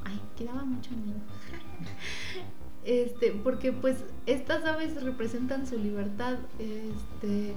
[0.05, 1.19] Ay, que daba mucho miedo.
[2.83, 7.55] Este, porque pues estas aves representan su libertad, este,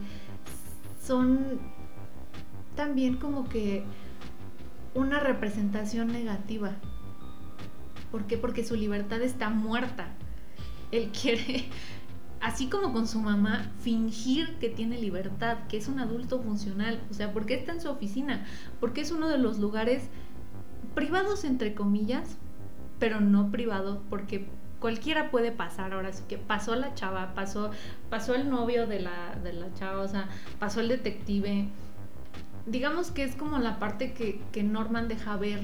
[1.01, 1.59] son
[2.75, 3.85] también como que
[4.93, 6.73] una representación negativa.
[8.11, 8.37] ¿Por qué?
[8.37, 10.09] Porque su libertad está muerta.
[10.91, 11.69] Él quiere,
[12.43, 17.01] así como con su mamá, fingir que tiene libertad, que es un adulto funcional.
[17.09, 18.45] O sea, ¿por qué está en su oficina?
[18.81, 20.09] Porque es uno de los lugares
[20.93, 22.35] privados, entre comillas,
[22.99, 24.49] pero no privado, porque
[24.81, 25.93] cualquiera puede pasar.
[25.93, 27.71] Ahora sí que pasó la chava, pasó,
[28.09, 30.27] pasó el novio de la, de la chava, o sea,
[30.59, 31.69] pasó el detective.
[32.65, 35.61] Digamos que es como la parte que, que Norman deja ver,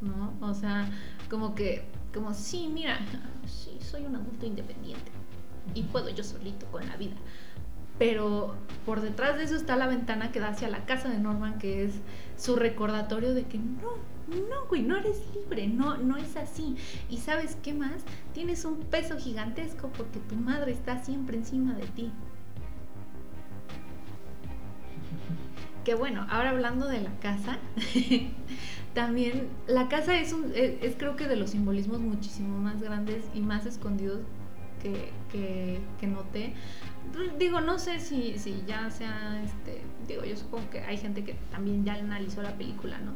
[0.00, 0.32] ¿no?
[0.40, 0.88] O sea,
[1.28, 1.82] como que,
[2.14, 3.00] como, sí, mira,
[3.48, 5.15] sí, soy un adulto independiente
[5.74, 7.16] y puedo yo solito con la vida.
[7.98, 11.58] Pero por detrás de eso está la ventana que da hacia la casa de Norman,
[11.58, 11.94] que es
[12.36, 13.92] su recordatorio de que no,
[14.28, 16.76] no, güey, no eres libre, no, no es así.
[17.08, 18.04] Y sabes qué más?
[18.34, 22.12] Tienes un peso gigantesco porque tu madre está siempre encima de ti.
[25.84, 27.58] Que bueno, ahora hablando de la casa,
[28.94, 33.24] también la casa es, un, es, es creo que de los simbolismos muchísimo más grandes
[33.34, 34.20] y más escondidos
[34.82, 36.54] que, que, que noté.
[37.38, 41.34] Digo, no sé si, si ya sea, este, digo, yo supongo que hay gente que
[41.50, 43.12] también ya analizó la película, ¿no?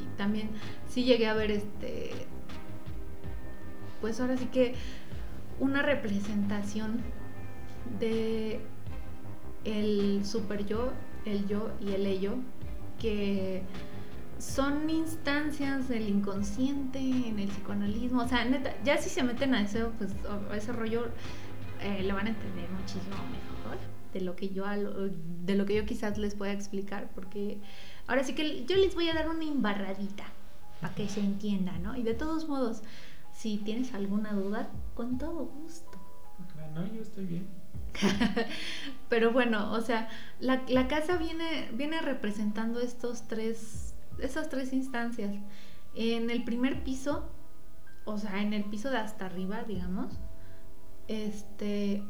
[0.00, 0.50] Y también
[0.88, 2.10] sí llegué a ver, este,
[4.00, 4.74] pues ahora sí que
[5.58, 7.00] una representación
[7.98, 8.60] de
[9.64, 10.92] el super yo,
[11.24, 12.34] el yo y el ello,
[12.98, 13.62] que
[14.38, 18.22] son instancias del inconsciente en el psicoanalismo.
[18.22, 20.10] O sea, neta, ya si se meten a ese, pues,
[20.50, 21.08] a ese rollo,
[21.80, 23.78] eh, lo van a entender muchísimo mejor
[24.12, 27.10] de lo que yo de lo que yo quizás les pueda explicar.
[27.14, 27.58] Porque
[28.06, 30.24] ahora sí que yo les voy a dar una embarradita
[30.80, 31.96] para que se entienda, ¿no?
[31.96, 32.82] Y de todos modos,
[33.32, 35.98] si tienes alguna duda, con todo gusto.
[36.74, 37.46] No, yo estoy bien.
[39.08, 40.08] Pero bueno, o sea,
[40.40, 45.34] la, la, casa viene, viene representando estos tres, esas tres instancias.
[45.94, 47.28] En el primer piso,
[48.04, 50.18] o sea, en el piso de hasta arriba, digamos,
[51.08, 52.02] este,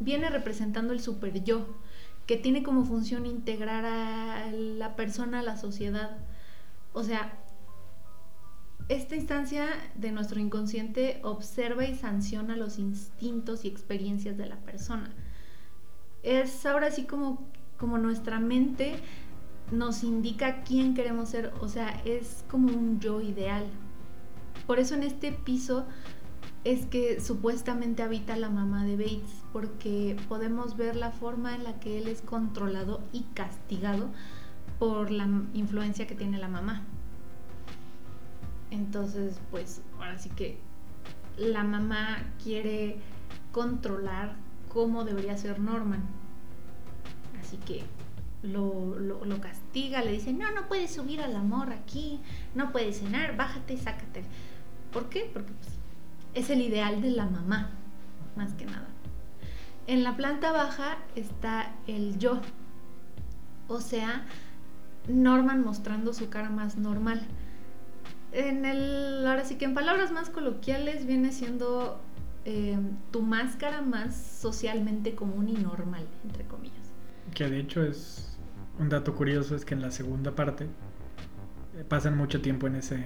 [0.00, 1.66] viene representando el super yo,
[2.26, 6.18] que tiene como función integrar a la persona a la sociedad.
[6.92, 7.38] O sea,
[8.88, 15.10] esta instancia de nuestro inconsciente observa y sanciona los instintos y experiencias de la persona.
[16.22, 18.96] Es ahora sí como, como nuestra mente
[19.72, 23.66] nos indica quién queremos ser, o sea, es como un yo ideal.
[24.66, 25.86] Por eso en este piso
[26.64, 31.80] es que supuestamente habita la mamá de Bates, porque podemos ver la forma en la
[31.80, 34.10] que él es controlado y castigado
[34.78, 36.82] por la influencia que tiene la mamá.
[38.70, 40.58] Entonces, pues ahora sí que
[41.36, 42.98] la mamá quiere
[43.52, 44.36] controlar
[44.68, 46.02] cómo debería ser Norman.
[47.40, 47.82] Así que
[48.42, 52.20] lo, castiga, le dice, no, no puedes subir al amor aquí,
[52.54, 54.24] no puedes cenar, bájate, sácate.
[54.92, 55.30] ¿Por qué?
[55.32, 55.70] Porque pues,
[56.34, 57.70] es el ideal de la mamá,
[58.36, 58.88] más que nada.
[59.86, 62.40] En la planta baja está el yo,
[63.68, 64.24] o sea,
[65.08, 67.26] Norman mostrando su cara más normal
[68.32, 72.00] en el, ahora sí que en palabras más coloquiales viene siendo
[72.44, 72.78] eh,
[73.10, 76.90] tu máscara más socialmente común y normal, entre comillas.
[77.34, 78.31] Que de hecho es
[78.82, 80.64] un dato curioso, es que en la segunda parte
[81.76, 83.02] eh, pasan mucho tiempo en ese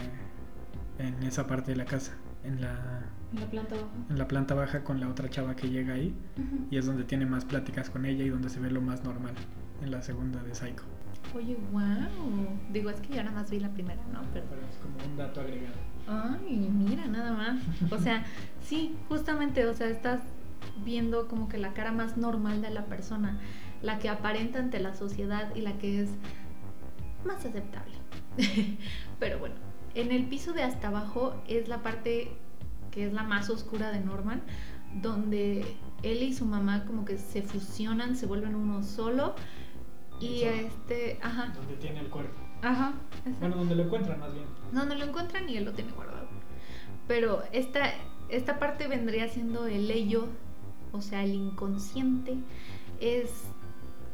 [0.98, 2.12] en esa parte de la casa,
[2.42, 3.88] en la en la planta baja.
[4.10, 6.66] En la planta baja con la otra chava que llega ahí uh -huh.
[6.70, 9.34] y es donde tiene más pláticas con ella y donde se ve lo más normal
[9.82, 10.84] en la segunda de Psycho.
[11.34, 11.82] Oye, wow.
[12.72, 14.22] Digo, es que yo nada más vi la primera, ¿no?
[14.32, 15.74] Pero, Pero es como un dato agregado.
[16.06, 17.58] Ay, mira, nada más.
[17.90, 18.24] O sea,
[18.62, 20.20] sí, justamente, o sea, estás
[20.84, 23.38] viendo como que la cara más normal de la persona,
[23.82, 26.10] la que aparenta ante la sociedad y la que es
[27.24, 27.94] más aceptable.
[29.18, 29.54] Pero bueno,
[29.94, 32.30] en el piso de hasta abajo es la parte
[32.90, 34.42] que es la más oscura de Norman,
[34.94, 35.64] donde
[36.02, 39.34] él y su mamá como que se fusionan, se vuelven uno solo
[40.20, 41.52] y este, ajá.
[41.54, 42.38] Donde tiene el cuerpo.
[42.62, 42.94] Ajá.
[43.18, 43.40] Exacto.
[43.40, 44.46] Bueno, donde lo encuentran más bien.
[44.72, 46.26] Donde lo encuentran y él lo tiene guardado.
[47.06, 47.92] Pero esta,
[48.28, 50.26] esta parte vendría siendo el ello,
[50.92, 52.36] o sea, el inconsciente.
[53.00, 53.44] Es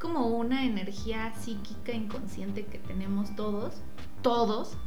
[0.02, 3.80] como una energía psíquica inconsciente que tenemos todos,
[4.20, 4.76] todos.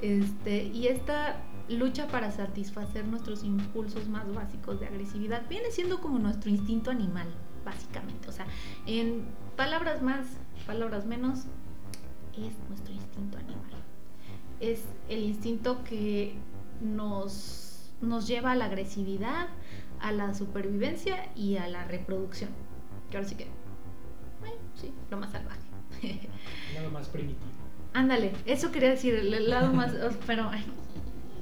[0.00, 6.20] Este, y esta lucha para satisfacer nuestros impulsos más básicos de agresividad viene siendo como
[6.20, 7.26] nuestro instinto animal,
[7.64, 8.28] básicamente.
[8.28, 8.46] O sea,
[8.86, 9.24] en
[9.56, 10.24] palabras más,
[10.68, 11.46] palabras menos,
[12.36, 13.72] es nuestro instinto animal.
[14.60, 16.36] Es el instinto que
[16.80, 19.48] nos, nos lleva a la agresividad,
[19.98, 22.50] a la supervivencia y a la reproducción.
[23.10, 23.48] Que ahora sí que,
[24.80, 25.60] sí, lo más salvaje.
[26.82, 27.40] Lo más primitivo.
[27.94, 29.92] Ándale, eso quería decir, el lado más,
[30.26, 30.64] pero, ay,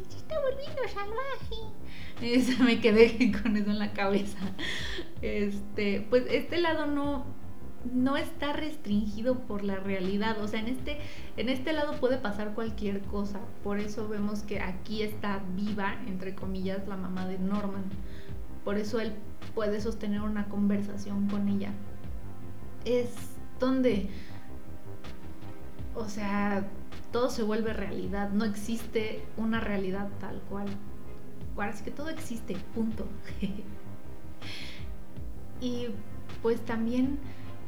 [0.09, 1.77] se está volviendo salvaje.
[2.23, 4.39] Esa me quedé con eso en la cabeza.
[5.21, 7.27] Este, pues este lado no,
[7.93, 10.41] no está restringido por la realidad.
[10.41, 10.99] O sea, en este,
[11.37, 13.41] en este lado puede pasar cualquier cosa.
[13.63, 17.85] Por eso vemos que aquí está viva, entre comillas, la mamá de Norman.
[18.65, 19.13] Por eso él
[19.55, 21.73] puede sostener una conversación con ella.
[22.87, 23.11] Es
[23.61, 24.09] donde,
[25.95, 26.67] o sea,
[27.13, 28.31] todo se vuelve realidad.
[28.31, 30.69] No existe una realidad tal cual.
[31.57, 33.07] Ahora sí que todo existe, punto.
[35.61, 35.89] y
[36.43, 37.19] pues también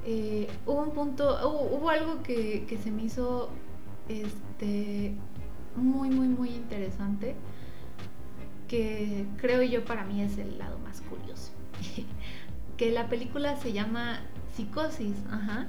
[0.05, 3.51] eh, hubo un punto, hubo, hubo algo que, que, se me hizo
[4.09, 5.15] este,
[5.77, 7.35] muy, muy, muy interesante,
[8.69, 11.53] que creo yo para mí es el lado más curioso.
[12.79, 14.21] que la película se llama
[14.55, 15.67] Psicosis, ajá.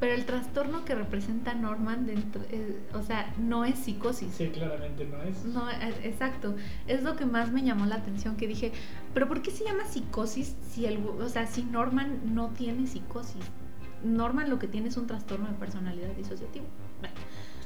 [0.00, 4.32] Pero el trastorno que representa Norman, dentro, eh, o sea, no es psicosis.
[4.32, 5.44] Sí, claramente no es.
[5.44, 6.56] No, eh, exacto.
[6.86, 8.72] Es lo que más me llamó la atención, que dije,
[9.12, 13.44] pero ¿por qué se llama psicosis si el, o sea, si Norman no tiene psicosis?
[14.02, 16.64] Norman lo que tiene es un trastorno de personalidad disociativo.
[17.00, 17.14] Bueno.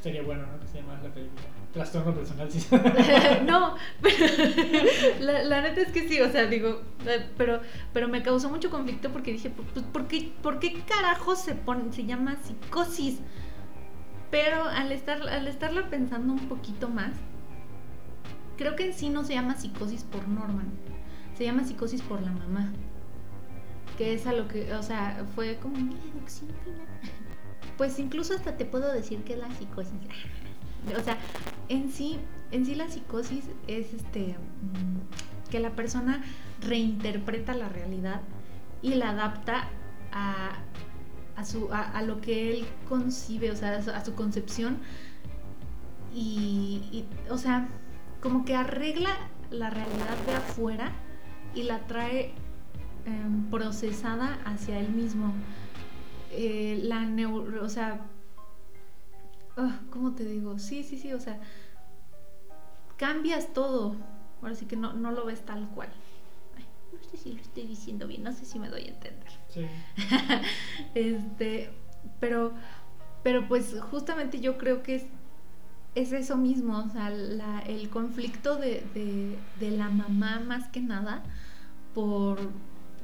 [0.05, 0.61] Sería bueno, ¿no?
[0.61, 1.41] Que se llamara la película.
[1.73, 2.67] Trastorno personal, sí.
[3.47, 4.27] no, pero
[5.21, 7.63] la, la, neta es que sí, o sea, digo, eh, pero,
[7.95, 11.91] pero me causó mucho conflicto porque dije, pues, ¿por qué, ¿por qué carajo se, pone,
[11.91, 13.21] se llama psicosis?
[14.31, 17.15] Pero al, estar, al estarla pensando un poquito más,
[18.59, 20.71] creo que en sí no se llama psicosis por Norman,
[21.39, 22.75] se llama psicosis por la mamá.
[23.97, 26.87] Que es a lo que, o sea, fue como mi deducción final.
[27.77, 29.93] Pues incluso hasta te puedo decir que la psicosis.
[30.99, 31.17] O sea,
[31.71, 32.19] en sí,
[32.51, 34.37] en sí la psicosis es este
[35.51, 36.23] que la persona
[36.61, 38.21] reinterpreta la realidad
[38.83, 39.69] y la adapta
[40.13, 40.59] a,
[41.37, 44.79] a, su, a, lo que él concibe, o sea, a su concepción.
[46.15, 47.69] Y, o sea,
[48.21, 49.11] como que arregla
[49.51, 50.93] la realidad de afuera
[51.55, 52.33] y la trae eh,
[53.51, 55.33] procesada hacia él mismo.
[56.37, 58.07] Eh, la neuro, o sea,
[59.57, 60.59] oh, ¿cómo te digo?
[60.59, 61.41] Sí, sí, sí, o sea,
[62.97, 63.97] cambias todo.
[64.43, 65.89] Ahora sí que no, no lo ves tal cual.
[66.57, 69.33] Ay, no sé si lo estoy diciendo bien, no sé si me doy a entender.
[69.49, 69.67] Sí.
[70.95, 71.71] este,
[72.21, 72.53] pero,
[73.23, 75.05] pero pues justamente yo creo que es,
[75.95, 80.81] es eso mismo, o sea, la, el conflicto de, de, de la mamá más que
[80.81, 81.23] nada
[81.95, 82.39] por,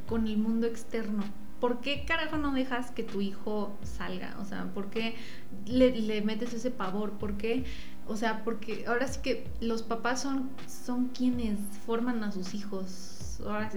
[0.08, 1.22] con el mundo externo.
[1.60, 4.36] ¿Por qué carajo no dejas que tu hijo salga?
[4.40, 5.14] O sea, ¿por qué
[5.66, 7.12] le, metes ese pavor?
[7.12, 7.64] ¿Por qué?
[8.08, 13.40] O sea, porque ahora sí que los papás son, son quienes forman a sus hijos.
[13.46, 13.70] Ahora,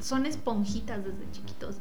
[0.00, 1.76] son esponjitas desde chiquitos.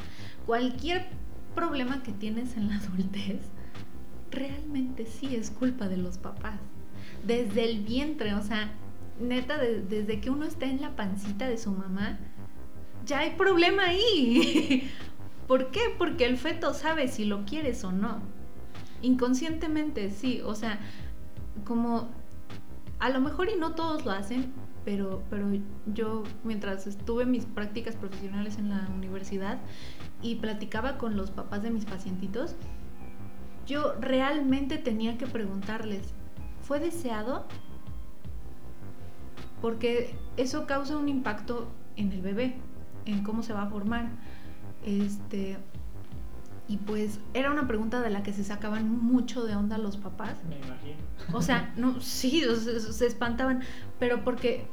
[0.45, 1.07] Cualquier
[1.55, 3.41] problema que tienes en la adultez,
[4.31, 6.59] realmente sí es culpa de los papás.
[7.25, 8.71] Desde el vientre, o sea,
[9.19, 12.19] neta, de, desde que uno está en la pancita de su mamá,
[13.05, 14.89] ya hay problema ahí.
[15.49, 15.79] ¿Por qué?
[15.97, 18.19] Porque el feto sabe si lo quieres o no.
[19.01, 20.41] Inconscientemente, sí.
[20.45, 20.79] O sea,
[21.65, 22.07] como
[22.99, 24.53] a lo mejor y no todos lo hacen,
[24.85, 25.47] pero, pero
[25.87, 29.57] yo mientras estuve en mis prácticas profesionales en la universidad
[30.21, 32.55] y platicaba con los papás de mis pacientitos,
[33.65, 36.13] yo realmente tenía que preguntarles,
[36.61, 37.47] ¿fue deseado?
[39.63, 42.57] Porque eso causa un impacto en el bebé,
[43.05, 44.11] en cómo se va a formar.
[44.89, 45.57] Este,
[46.67, 50.43] y pues era una pregunta de la que se sacaban mucho de onda los papás.
[50.49, 50.97] Me imagino.
[51.31, 53.61] O sea, no, sí, se, se, espantaban,
[53.99, 54.67] pero porque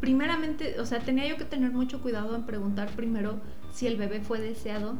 [0.00, 3.40] primeramente, o sea, tenía yo que tener mucho cuidado en preguntar primero
[3.72, 4.96] si el bebé fue deseado.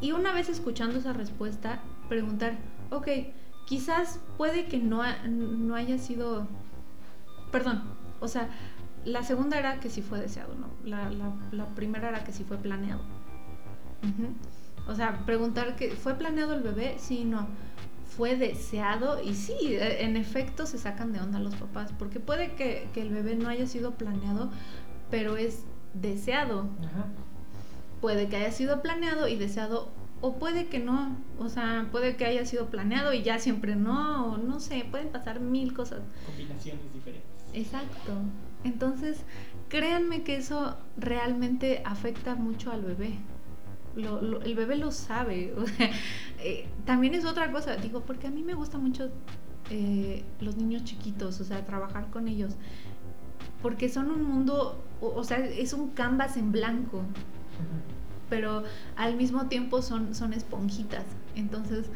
[0.00, 2.58] Y una vez escuchando esa respuesta, preguntar,
[2.90, 3.08] ok,
[3.66, 6.48] quizás puede que no, no haya sido,
[7.50, 7.82] perdón,
[8.20, 8.48] o sea,
[9.04, 10.68] la segunda era que sí fue deseado, ¿no?
[10.84, 13.02] La, la, la primera era que sí fue planeado.
[14.02, 14.90] Uh -huh.
[14.90, 17.46] O sea, preguntar que fue planeado el bebé, sí, no.
[18.16, 22.88] Fue deseado y sí, en efecto se sacan de onda los papás, porque puede que,
[22.92, 24.50] que el bebé no haya sido planeado,
[25.10, 26.68] pero es deseado.
[26.80, 27.06] Ajá.
[28.00, 29.88] Puede que haya sido planeado y deseado,
[30.20, 34.32] o puede que no, o sea, puede que haya sido planeado y ya siempre no,
[34.32, 36.00] o no sé, pueden pasar mil cosas.
[36.26, 37.30] Combinaciones diferentes.
[37.54, 38.12] Exacto.
[38.64, 39.22] Entonces,
[39.68, 43.14] créanme que eso realmente afecta mucho al bebé.
[43.94, 45.54] Lo, lo, el bebé lo sabe.
[45.58, 45.90] O sea,
[46.40, 49.10] eh, también es otra cosa, digo, porque a mí me gusta mucho
[49.70, 52.54] eh, los niños chiquitos, o sea, trabajar con ellos.
[53.60, 56.98] Porque son un mundo, o, o sea, es un canvas en blanco.
[56.98, 58.28] Uh -huh.
[58.28, 58.64] Pero
[58.96, 61.04] al mismo tiempo son, son esponjitas.
[61.36, 61.90] Entonces,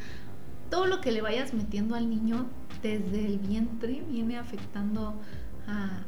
[0.69, 2.47] todo lo que le vayas metiendo al niño
[2.81, 5.15] desde el vientre viene afectando
[5.67, 6.03] a,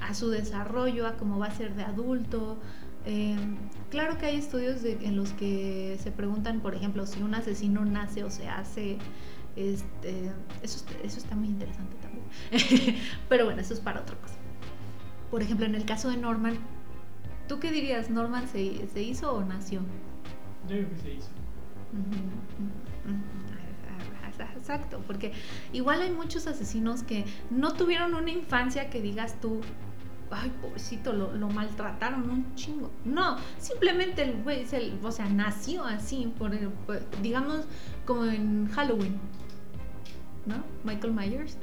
[0.00, 2.58] a su desarrollo, a cómo va a ser de adulto.
[3.06, 3.36] Eh,
[3.90, 7.84] claro que hay estudios de- en los que se preguntan, por ejemplo, si un asesino
[7.84, 8.98] nace o se hace.
[9.56, 10.30] Este,
[10.62, 12.24] eso, está- eso está muy interesante también.
[13.28, 14.34] Pero bueno, eso es para otra cosa.
[15.30, 16.56] Por ejemplo, en el caso de Norman,
[17.48, 18.10] ¿tú qué dirías?
[18.10, 19.80] ¿Norman se, se hizo o nació?
[20.68, 21.28] Yo creo que se hizo.
[21.92, 22.16] Ujú,
[22.64, 23.24] ujú.
[24.56, 25.32] Exacto, porque
[25.74, 29.60] igual hay muchos asesinos que no tuvieron una infancia que digas tú,
[30.34, 32.90] ay, pobrecito, lo, lo maltrataron un chingo.
[33.04, 34.66] No, simplemente el güey,
[35.02, 37.64] o sea, nació así, por, el- por- digamos,
[38.04, 39.18] como en Halloween,
[40.46, 40.56] ¿no?
[40.84, 41.56] Michael Myers.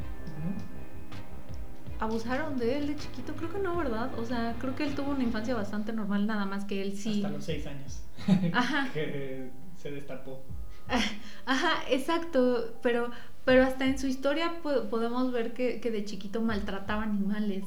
[1.99, 3.33] ¿Abusaron de él de chiquito?
[3.35, 4.09] Creo que no, ¿verdad?
[4.17, 7.17] O sea, creo que él tuvo una infancia bastante normal, nada más que él sí.
[7.23, 8.01] Hasta los seis años.
[8.53, 8.89] Ajá.
[8.93, 10.41] que se destapó.
[11.45, 13.11] Ajá, exacto, pero,
[13.45, 17.65] pero hasta en su historia po- podemos ver que, que de chiquito maltrataba animales.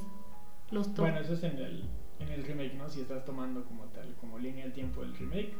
[0.74, 1.84] Los to- Bueno, eso es en el,
[2.18, 2.88] en el remake, ¿no?
[2.88, 5.54] Si estás tomando como tal, como línea del tiempo del remake,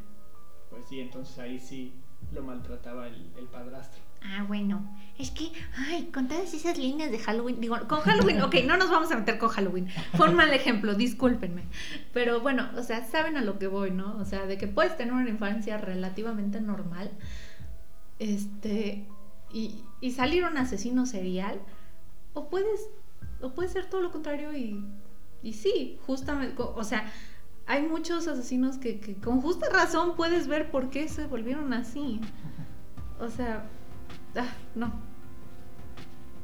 [0.71, 1.95] pues sí, entonces ahí sí
[2.33, 4.01] lo maltrataba el, el padrastro.
[4.27, 8.55] Ah, bueno, es que, ay, con todas esas líneas de Halloween, digo, con Halloween, ok,
[8.67, 11.65] no nos vamos a meter con Halloween, fue un mal ejemplo, discúlpenme,
[12.15, 14.17] pero bueno, o sea, saben a lo que voy, ¿no?
[14.17, 17.11] O sea, de que puedes tener una infancia relativamente normal,
[18.19, 19.07] este,
[19.53, 21.61] y, y salir un asesino serial,
[22.33, 22.89] o puedes,
[23.43, 24.83] o puede ser todo lo contrario y,
[25.45, 27.13] y sí, justamente, o sea,
[27.67, 32.21] hay muchos asesinos que, con justa razón puedes ver por qué se volvieron así.
[33.21, 33.67] O sea,
[34.37, 34.93] ah, no.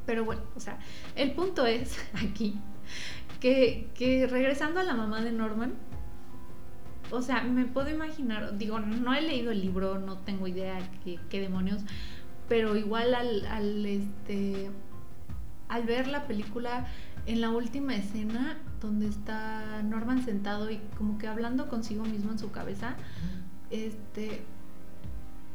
[0.05, 0.79] Pero bueno, o sea,
[1.15, 2.59] el punto es aquí
[3.39, 5.73] que, que regresando a la mamá de Norman,
[7.09, 11.19] o sea, me puedo imaginar, digo, no he leído el libro, no tengo idea qué,
[11.29, 11.81] qué demonios,
[12.47, 14.69] pero igual al, al, este,
[15.67, 16.85] al ver la película,
[17.25, 22.39] en la última escena donde está Norman sentado y como que hablando consigo mismo en
[22.39, 22.95] su cabeza,
[23.69, 24.41] este,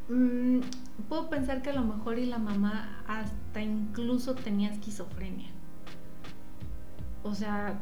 [0.09, 0.61] mm,
[1.09, 5.51] puedo pensar que a lo mejor y la mamá hasta incluso tenía esquizofrenia.
[7.25, 7.81] O sea,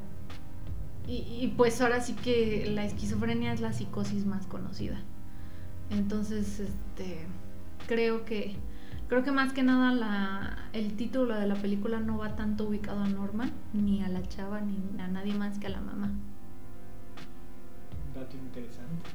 [1.06, 5.00] y, y pues ahora sí que la esquizofrenia es la psicosis más conocida.
[5.90, 7.26] Entonces, este,
[7.86, 8.56] creo que
[9.08, 13.02] creo que más que nada la, el título de la película no va tanto ubicado
[13.02, 16.10] a Norman, ni a la chava, ni a nadie más que a la mamá.
[18.06, 19.10] Un dato interesante.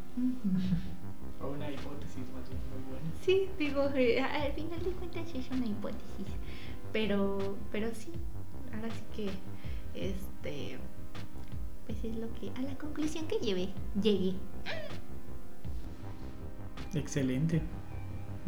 [1.42, 3.10] O una hipótesis más bien muy buena.
[3.22, 6.28] Sí, digo, eh, al final de cuentas es una hipótesis.
[6.92, 8.12] Pero, pero sí,
[8.74, 9.30] ahora sí que,
[9.94, 10.80] este,
[11.86, 13.70] pues es lo que, a la conclusión que llevé,
[14.02, 14.34] llegué.
[16.94, 17.62] Excelente.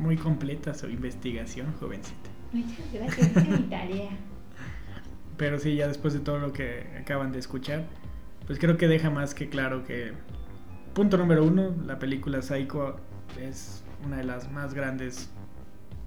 [0.01, 2.29] Muy completa su investigación, jovencita.
[2.51, 4.09] Muchas gracias, es mi tarea.
[5.37, 7.85] Pero sí, ya después de todo lo que acaban de escuchar,
[8.47, 10.13] pues creo que deja más que claro que,
[10.95, 12.99] punto número uno, la película Psycho
[13.39, 15.29] es una de las más grandes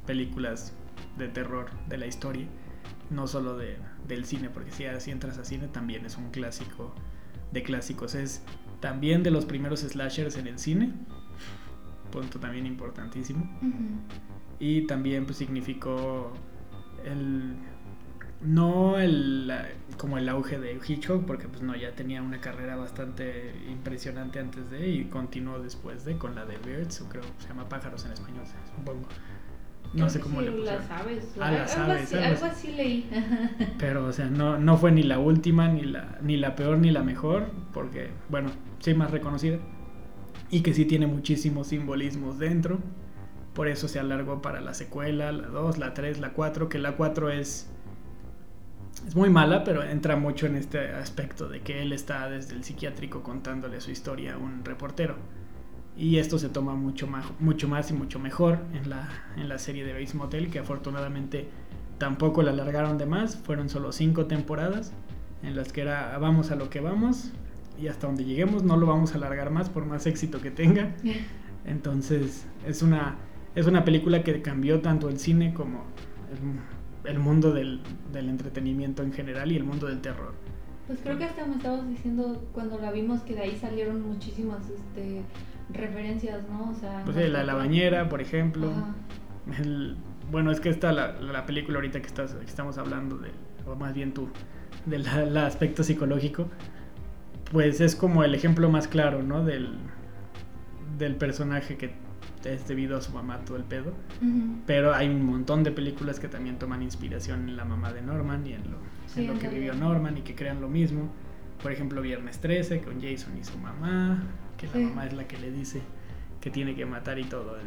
[0.06, 0.72] películas
[1.16, 2.48] de terror de la historia,
[3.10, 3.76] no solo de,
[4.08, 6.92] del cine, porque si así entras a cine también es un clásico
[7.52, 8.42] de clásicos, es
[8.80, 10.92] también de los primeros slashers en el cine,
[12.14, 13.44] punto también importantísimo.
[14.60, 16.32] Y también pues significó
[17.04, 17.56] el
[18.40, 19.52] no el
[19.96, 24.70] como el auge de Hitchcock porque pues no ya tenía una carrera bastante impresionante antes
[24.70, 28.12] de y continuó después de con la de Birds o creo se llama pájaros en
[28.12, 28.44] español
[28.76, 29.08] supongo.
[29.94, 30.80] No sé cómo le pusieron.
[30.80, 31.24] Las aves.
[31.40, 33.08] Ah, las algo, aves, así, algo así leí.
[33.78, 36.90] pero o sea no no fue ni la última ni la ni la peor ni
[36.90, 38.50] la mejor porque bueno
[38.80, 39.58] sí más reconocida
[40.50, 42.78] y que sí tiene muchísimos simbolismos dentro
[43.54, 46.96] por eso se alargó para la secuela, la 2, la 3, la 4, que la
[46.96, 47.70] 4 es
[49.06, 52.64] es muy mala, pero entra mucho en este aspecto de que él está desde el
[52.64, 55.16] psiquiátrico contándole su historia a un reportero.
[55.96, 59.58] Y esto se toma mucho más, mucho más y mucho mejor en la, en la
[59.58, 61.48] serie de Bates Motel, que afortunadamente
[61.98, 63.36] tampoco la alargaron de más.
[63.36, 64.92] Fueron solo cinco temporadas
[65.42, 67.32] en las que era vamos a lo que vamos
[67.80, 70.94] y hasta donde lleguemos no lo vamos a alargar más por más éxito que tenga.
[71.66, 73.16] Entonces es una,
[73.54, 75.84] es una película que cambió tanto el cine como
[77.04, 77.80] el, el mundo del,
[78.12, 80.34] del entretenimiento en general y el mundo del terror.
[80.86, 84.68] Pues creo que hasta me estabas diciendo cuando la vimos que de ahí salieron muchísimas
[84.68, 85.22] este,
[85.72, 86.70] referencias, ¿no?
[86.70, 88.70] O sea, Pues sí, la, la bañera, por ejemplo.
[89.58, 89.96] El-
[90.30, 93.30] bueno, es que esta, la, la película ahorita que, estás, que estamos hablando, de,
[93.66, 94.28] o más bien tú,
[94.86, 96.48] del el aspecto psicológico,
[97.52, 99.44] pues es como el ejemplo más claro, ¿no?
[99.44, 99.76] Del,
[100.98, 101.92] del personaje que
[102.44, 103.92] es debido a su mamá todo el pedo.
[104.66, 108.46] Pero hay un montón de películas que también toman inspiración en la mamá de Norman
[108.46, 108.76] y en lo,
[109.06, 111.08] Sí, en lo que vivió Norman y que crean lo mismo.
[111.62, 114.22] por ejemplo, Viernes 13 con Jason y su mamá,
[114.58, 114.82] que Sí.
[114.82, 115.80] la mamá es la que le dice
[116.42, 117.66] que tiene que matar y todo en,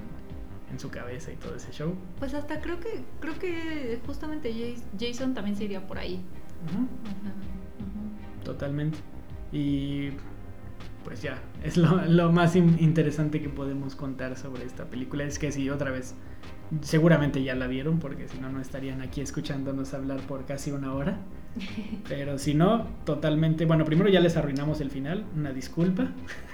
[0.72, 1.96] en su cabeza y todo ese show.
[2.20, 6.20] Pues hasta creo que creo que justamente Jas- Jason también se iría por ahí.
[6.68, 6.86] Ajá.
[8.44, 9.00] Totalmente.
[9.52, 10.10] Y
[11.04, 15.24] pues ya, es lo, lo más in- interesante que podemos contar sobre esta película.
[15.24, 16.16] Es que sí, otra vez,
[16.82, 20.94] seguramente ya la vieron, porque si no, no estarían aquí escuchándonos hablar por casi una
[20.94, 21.20] hora.
[22.10, 26.12] Pero si no, totalmente, bueno, primero ya les arruinamos el final, una disculpa.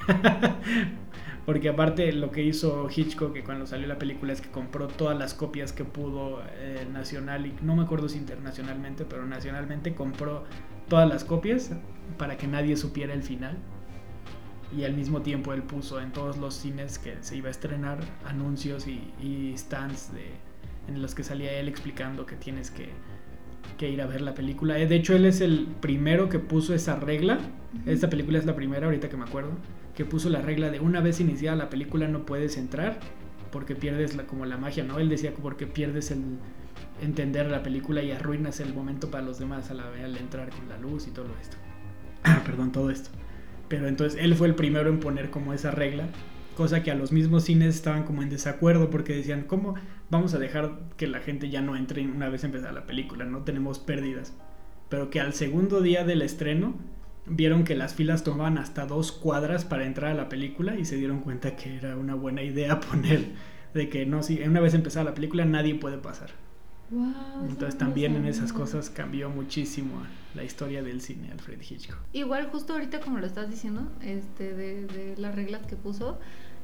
[1.46, 5.18] Porque aparte lo que hizo Hitchcock que cuando salió la película es que compró todas
[5.18, 10.46] las copias que pudo eh, nacional y no me acuerdo si internacionalmente, pero nacionalmente compró
[10.88, 11.72] todas las copias
[12.18, 13.58] para que nadie supiera el final.
[14.76, 18.00] Y al mismo tiempo él puso en todos los cines que se iba a estrenar
[18.26, 20.26] anuncios y, y stands de,
[20.88, 22.90] en los que salía él explicando que tienes que,
[23.78, 24.80] que ir a ver la película.
[24.80, 27.40] Eh, De hecho, él es el primero que puso esa regla.
[27.86, 29.52] Esta película es la primera, ahorita que me acuerdo,
[29.96, 33.00] que puso la regla de una vez iniciada la película no puedes entrar
[33.52, 34.98] porque pierdes la, como la magia, ¿no?
[34.98, 36.40] Él decía que porque pierdes el
[37.02, 40.70] entender la película y arruinas el momento para los demás a la, al entrar con
[40.70, 41.58] la luz y todo esto.
[42.26, 43.10] Ah, perdón, todo esto.
[43.68, 46.08] Pero entonces él fue el primero en poner como esa regla,
[46.56, 49.76] cosa que a los mismos cines estaban como en desacuerdo porque decían, ¿cómo
[50.10, 53.26] vamos a dejar que la gente ya no entre una vez empezada la película?
[53.26, 54.34] No tenemos pérdidas.
[54.88, 56.76] Pero que al segundo día del estreno
[57.26, 60.98] vieron que las filas tomaban hasta dos cuadras para entrar a la película y se
[60.98, 63.32] dieron cuenta que era una buena idea poner
[63.74, 66.32] de que no, si una vez empezada la película nadie puede pasar.
[67.48, 70.04] Entonces no también en esas cosas cambió muchísimo
[70.36, 71.98] la historia del cine Alfred Hitchcock.
[72.14, 76.20] Igual justo ahorita como lo estás diciendo, este, de, de las reglas que puso,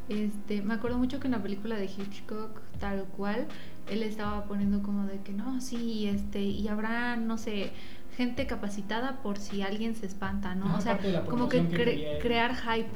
[0.09, 3.47] este, me acuerdo mucho que en la película de Hitchcock, tal cual,
[3.89, 7.71] él estaba poniendo como de que no, sí, este, y habrá, no sé,
[8.17, 10.65] gente capacitada por si alguien se espanta, ¿no?
[10.65, 12.89] Ajá, o sea, como que, que crear hype.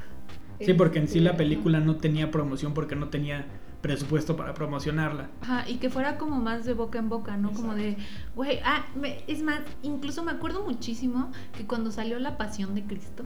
[0.60, 3.46] Sí, porque en sí la Este, película no tenía promoción porque no tenía
[3.82, 5.30] presupuesto para promocionarla.
[5.42, 7.52] Ajá, y que fuera como más de boca en boca, ¿no?
[7.52, 7.98] Como de,
[8.34, 12.84] güey, ah, me- es más, incluso me acuerdo muchísimo que cuando salió La Pasión de
[12.84, 13.24] Cristo,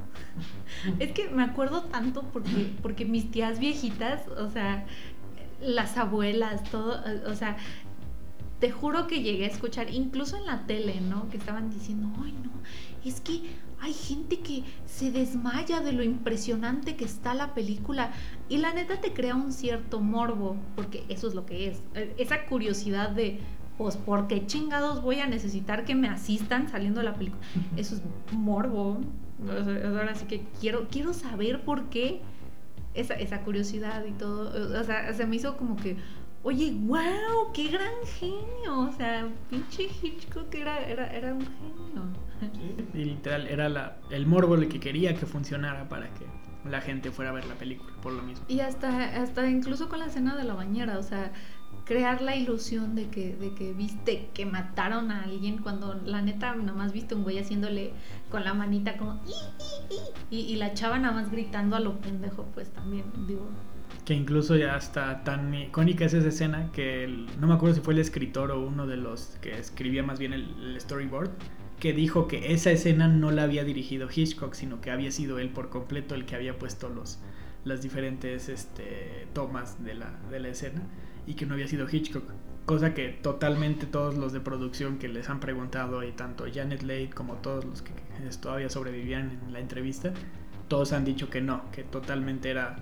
[0.99, 4.85] es que me acuerdo tanto porque, porque mis tías viejitas, o sea,
[5.61, 7.57] las abuelas, todo, o sea,
[8.59, 11.29] te juro que llegué a escuchar, incluso en la tele, ¿no?
[11.29, 12.49] Que estaban diciendo, ay, no,
[13.07, 13.41] es que
[13.79, 18.11] hay gente que se desmaya de lo impresionante que está la película.
[18.49, 21.81] Y la neta te crea un cierto morbo, porque eso es lo que es.
[21.93, 23.39] Eh, Esa curiosidad de,
[23.77, 27.41] pues, ¿por qué chingados voy a necesitar que me asistan saliendo de la película?
[27.75, 28.01] Eso es
[28.31, 28.99] morbo.
[29.85, 32.21] Ahora sí que quiero, quiero saber por qué
[32.95, 34.79] esa, esa curiosidad y todo.
[34.79, 35.97] O sea, se me hizo como que,
[36.47, 38.79] oye, wow, qué gran genio.
[38.79, 42.07] O sea, pinche Hitchcock era, era, era un genio.
[42.93, 46.25] Y literal era la, el morbo el que quería que funcionara para que
[46.69, 48.45] la gente fuera a ver la película, por lo mismo.
[48.47, 51.33] Y hasta, hasta incluso con la escena de la bañera, o sea,
[51.83, 56.55] crear la ilusión de que, de que viste que mataron a alguien cuando la neta
[56.55, 57.91] nomás viste un güey haciéndole
[58.29, 59.21] con la manita como
[60.29, 63.49] y, y la chava nada más gritando a lo pendejo, pues también, digo.
[64.07, 67.81] Que incluso ya está tan icónica es esa escena que el- no me acuerdo si
[67.81, 71.29] fue el escritor o uno de los que escribía más bien el, el storyboard,
[71.79, 75.49] que dijo que esa escena no la había dirigido Hitchcock, sino que había sido él
[75.49, 77.19] por completo el que había puesto los,
[77.65, 80.83] las diferentes este, tomas de la, de la escena
[81.27, 82.23] y que no había sido Hitchcock.
[82.65, 87.09] Cosa que totalmente todos los de producción que les han preguntado, y tanto Janet Leigh
[87.09, 87.91] como todos los que
[88.41, 90.13] todavía sobrevivían en la entrevista,
[90.69, 92.77] todos han dicho que no, que totalmente era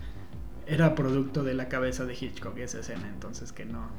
[0.68, 3.90] era producto de la cabeza de Hitchcock esa escena, entonces que no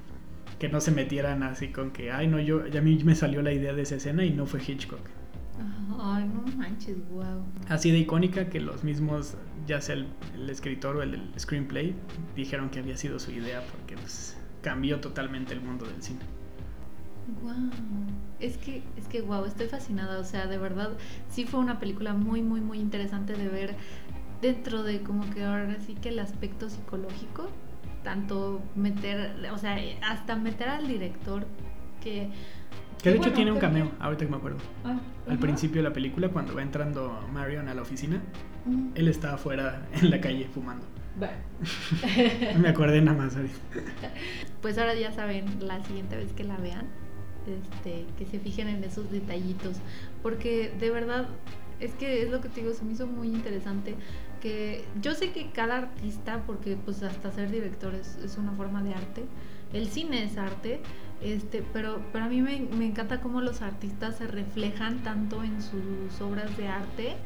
[0.58, 3.42] que no se metieran así con que ay no yo ya a mí me salió
[3.42, 5.00] la idea de esa escena y no fue Hitchcock.
[5.98, 7.44] Ay, no manches, wow.
[7.68, 9.34] Así de icónica que los mismos
[9.66, 11.94] ya sea el, el escritor o el, del screenplay
[12.34, 16.20] dijeron que había sido su idea porque pues, cambió totalmente el mundo del cine.
[17.42, 17.54] Wow.
[18.38, 20.20] Es que, es que wow, estoy fascinada.
[20.20, 20.90] O sea, de verdad,
[21.28, 23.74] sí fue una película muy, muy, muy interesante de ver
[24.43, 27.49] dentro de como que ahora sí que el aspecto psicológico.
[28.05, 29.76] Tanto meter, o sea,
[30.09, 31.45] hasta meter al director
[32.03, 32.28] que.
[33.03, 34.59] Que de hecho bueno, tiene un que- cameo, ahorita que me acuerdo.
[34.84, 38.22] Ah, Al principio de la película, cuando va entrando Marion a la oficina,
[38.64, 38.91] Mm.
[38.95, 40.87] él está afuera en la calle fumando.
[42.61, 43.57] Me acordé nada más ahorita.
[44.62, 46.87] Pues ahora ya saben, la siguiente vez que la vean,
[47.47, 49.76] este, que se fijen en esos detallitos.
[50.22, 51.26] Porque de verdad,
[51.80, 53.95] es que es lo que te digo, se me hizo muy interesante.
[54.41, 58.82] Que yo sé que cada artista, porque pues hasta ser director es, es una forma
[58.82, 59.24] de arte,
[59.72, 60.80] el cine es arte,
[61.22, 65.62] este, pero, pero a mí me, me encanta cómo los artistas se reflejan tanto en
[65.62, 67.16] sus obras de arte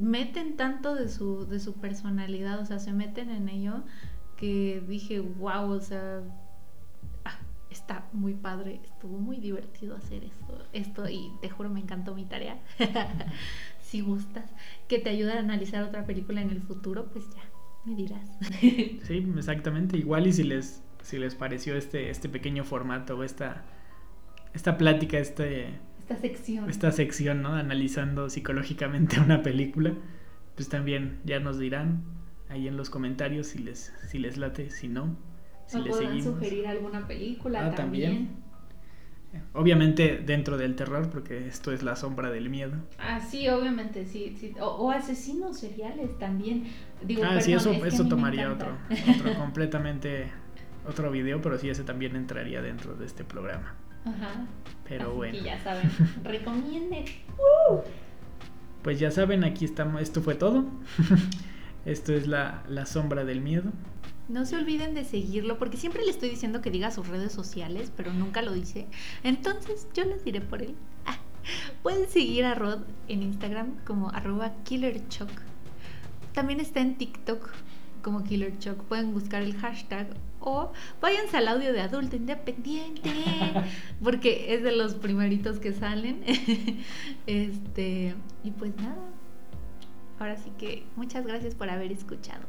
[0.00, 3.82] meten tanto de su, de su personalidad, o sea, se meten en ello
[4.36, 6.22] que dije, wow, o sea,
[7.26, 12.14] ah, está muy padre, estuvo muy divertido hacer esto, esto y te juro me encantó
[12.14, 12.58] mi tarea.
[13.90, 14.50] si gustas,
[14.88, 17.42] que te ayude a analizar otra película en el futuro, pues ya,
[17.84, 18.28] me dirás.
[19.02, 19.96] Sí, exactamente.
[19.96, 23.64] Igual y si les, si les pareció este, este pequeño formato o esta,
[24.54, 26.70] esta plática, este, Esta sección.
[26.70, 27.54] esta sección, ¿no?
[27.54, 29.94] Analizando psicológicamente una película,
[30.56, 32.02] pues también ya nos dirán
[32.48, 35.16] ahí en los comentarios si les, si les late, si no,
[35.66, 36.34] si ¿Me les podrán seguimos.
[36.34, 38.10] sugerir alguna película Ah, también?
[38.28, 38.49] también.
[39.52, 42.72] Obviamente dentro del terror, porque esto es la sombra del miedo.
[42.98, 44.36] Ah, sí, obviamente, sí.
[44.38, 44.54] sí.
[44.60, 46.64] O, o asesinos seriales también.
[47.02, 48.76] Digo, ah, sí, eso, es eso tomaría otro,
[49.16, 50.26] otro completamente
[50.86, 53.74] otro video, pero sí ese también entraría dentro de este programa.
[54.04, 54.46] Ajá.
[54.88, 55.38] Pero Así bueno.
[55.38, 55.90] que ya saben,
[56.24, 57.04] recomienden.
[58.82, 60.64] Pues ya saben, aquí estamos, esto fue todo.
[61.84, 63.70] esto es la, la sombra del miedo.
[64.30, 67.90] No se olviden de seguirlo, porque siempre le estoy diciendo que diga sus redes sociales,
[67.96, 68.86] pero nunca lo dice.
[69.24, 70.76] Entonces yo les diré por él.
[71.04, 71.18] Ah,
[71.82, 75.28] pueden seguir a Rod en Instagram como arroba killerchoc.
[76.32, 77.50] También está en TikTok
[78.02, 78.84] como killerchoc.
[78.84, 80.06] Pueden buscar el hashtag
[80.38, 80.70] o
[81.00, 83.10] váyanse al audio de adulto independiente,
[84.00, 86.22] porque es de los primeritos que salen.
[87.26, 88.14] este,
[88.44, 89.10] y pues nada.
[90.20, 92.44] Ahora sí que muchas gracias por haber escuchado.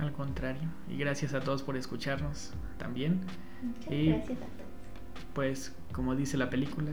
[0.00, 0.68] Al contrario.
[0.88, 3.20] Y gracias a todos por escucharnos también.
[3.62, 4.50] Muchas Y- gracias a todos.
[5.34, 6.90] Pues como dice la película,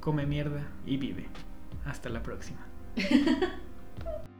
[0.00, 1.28] come mierda y vive.
[1.84, 2.60] Hasta la próxima.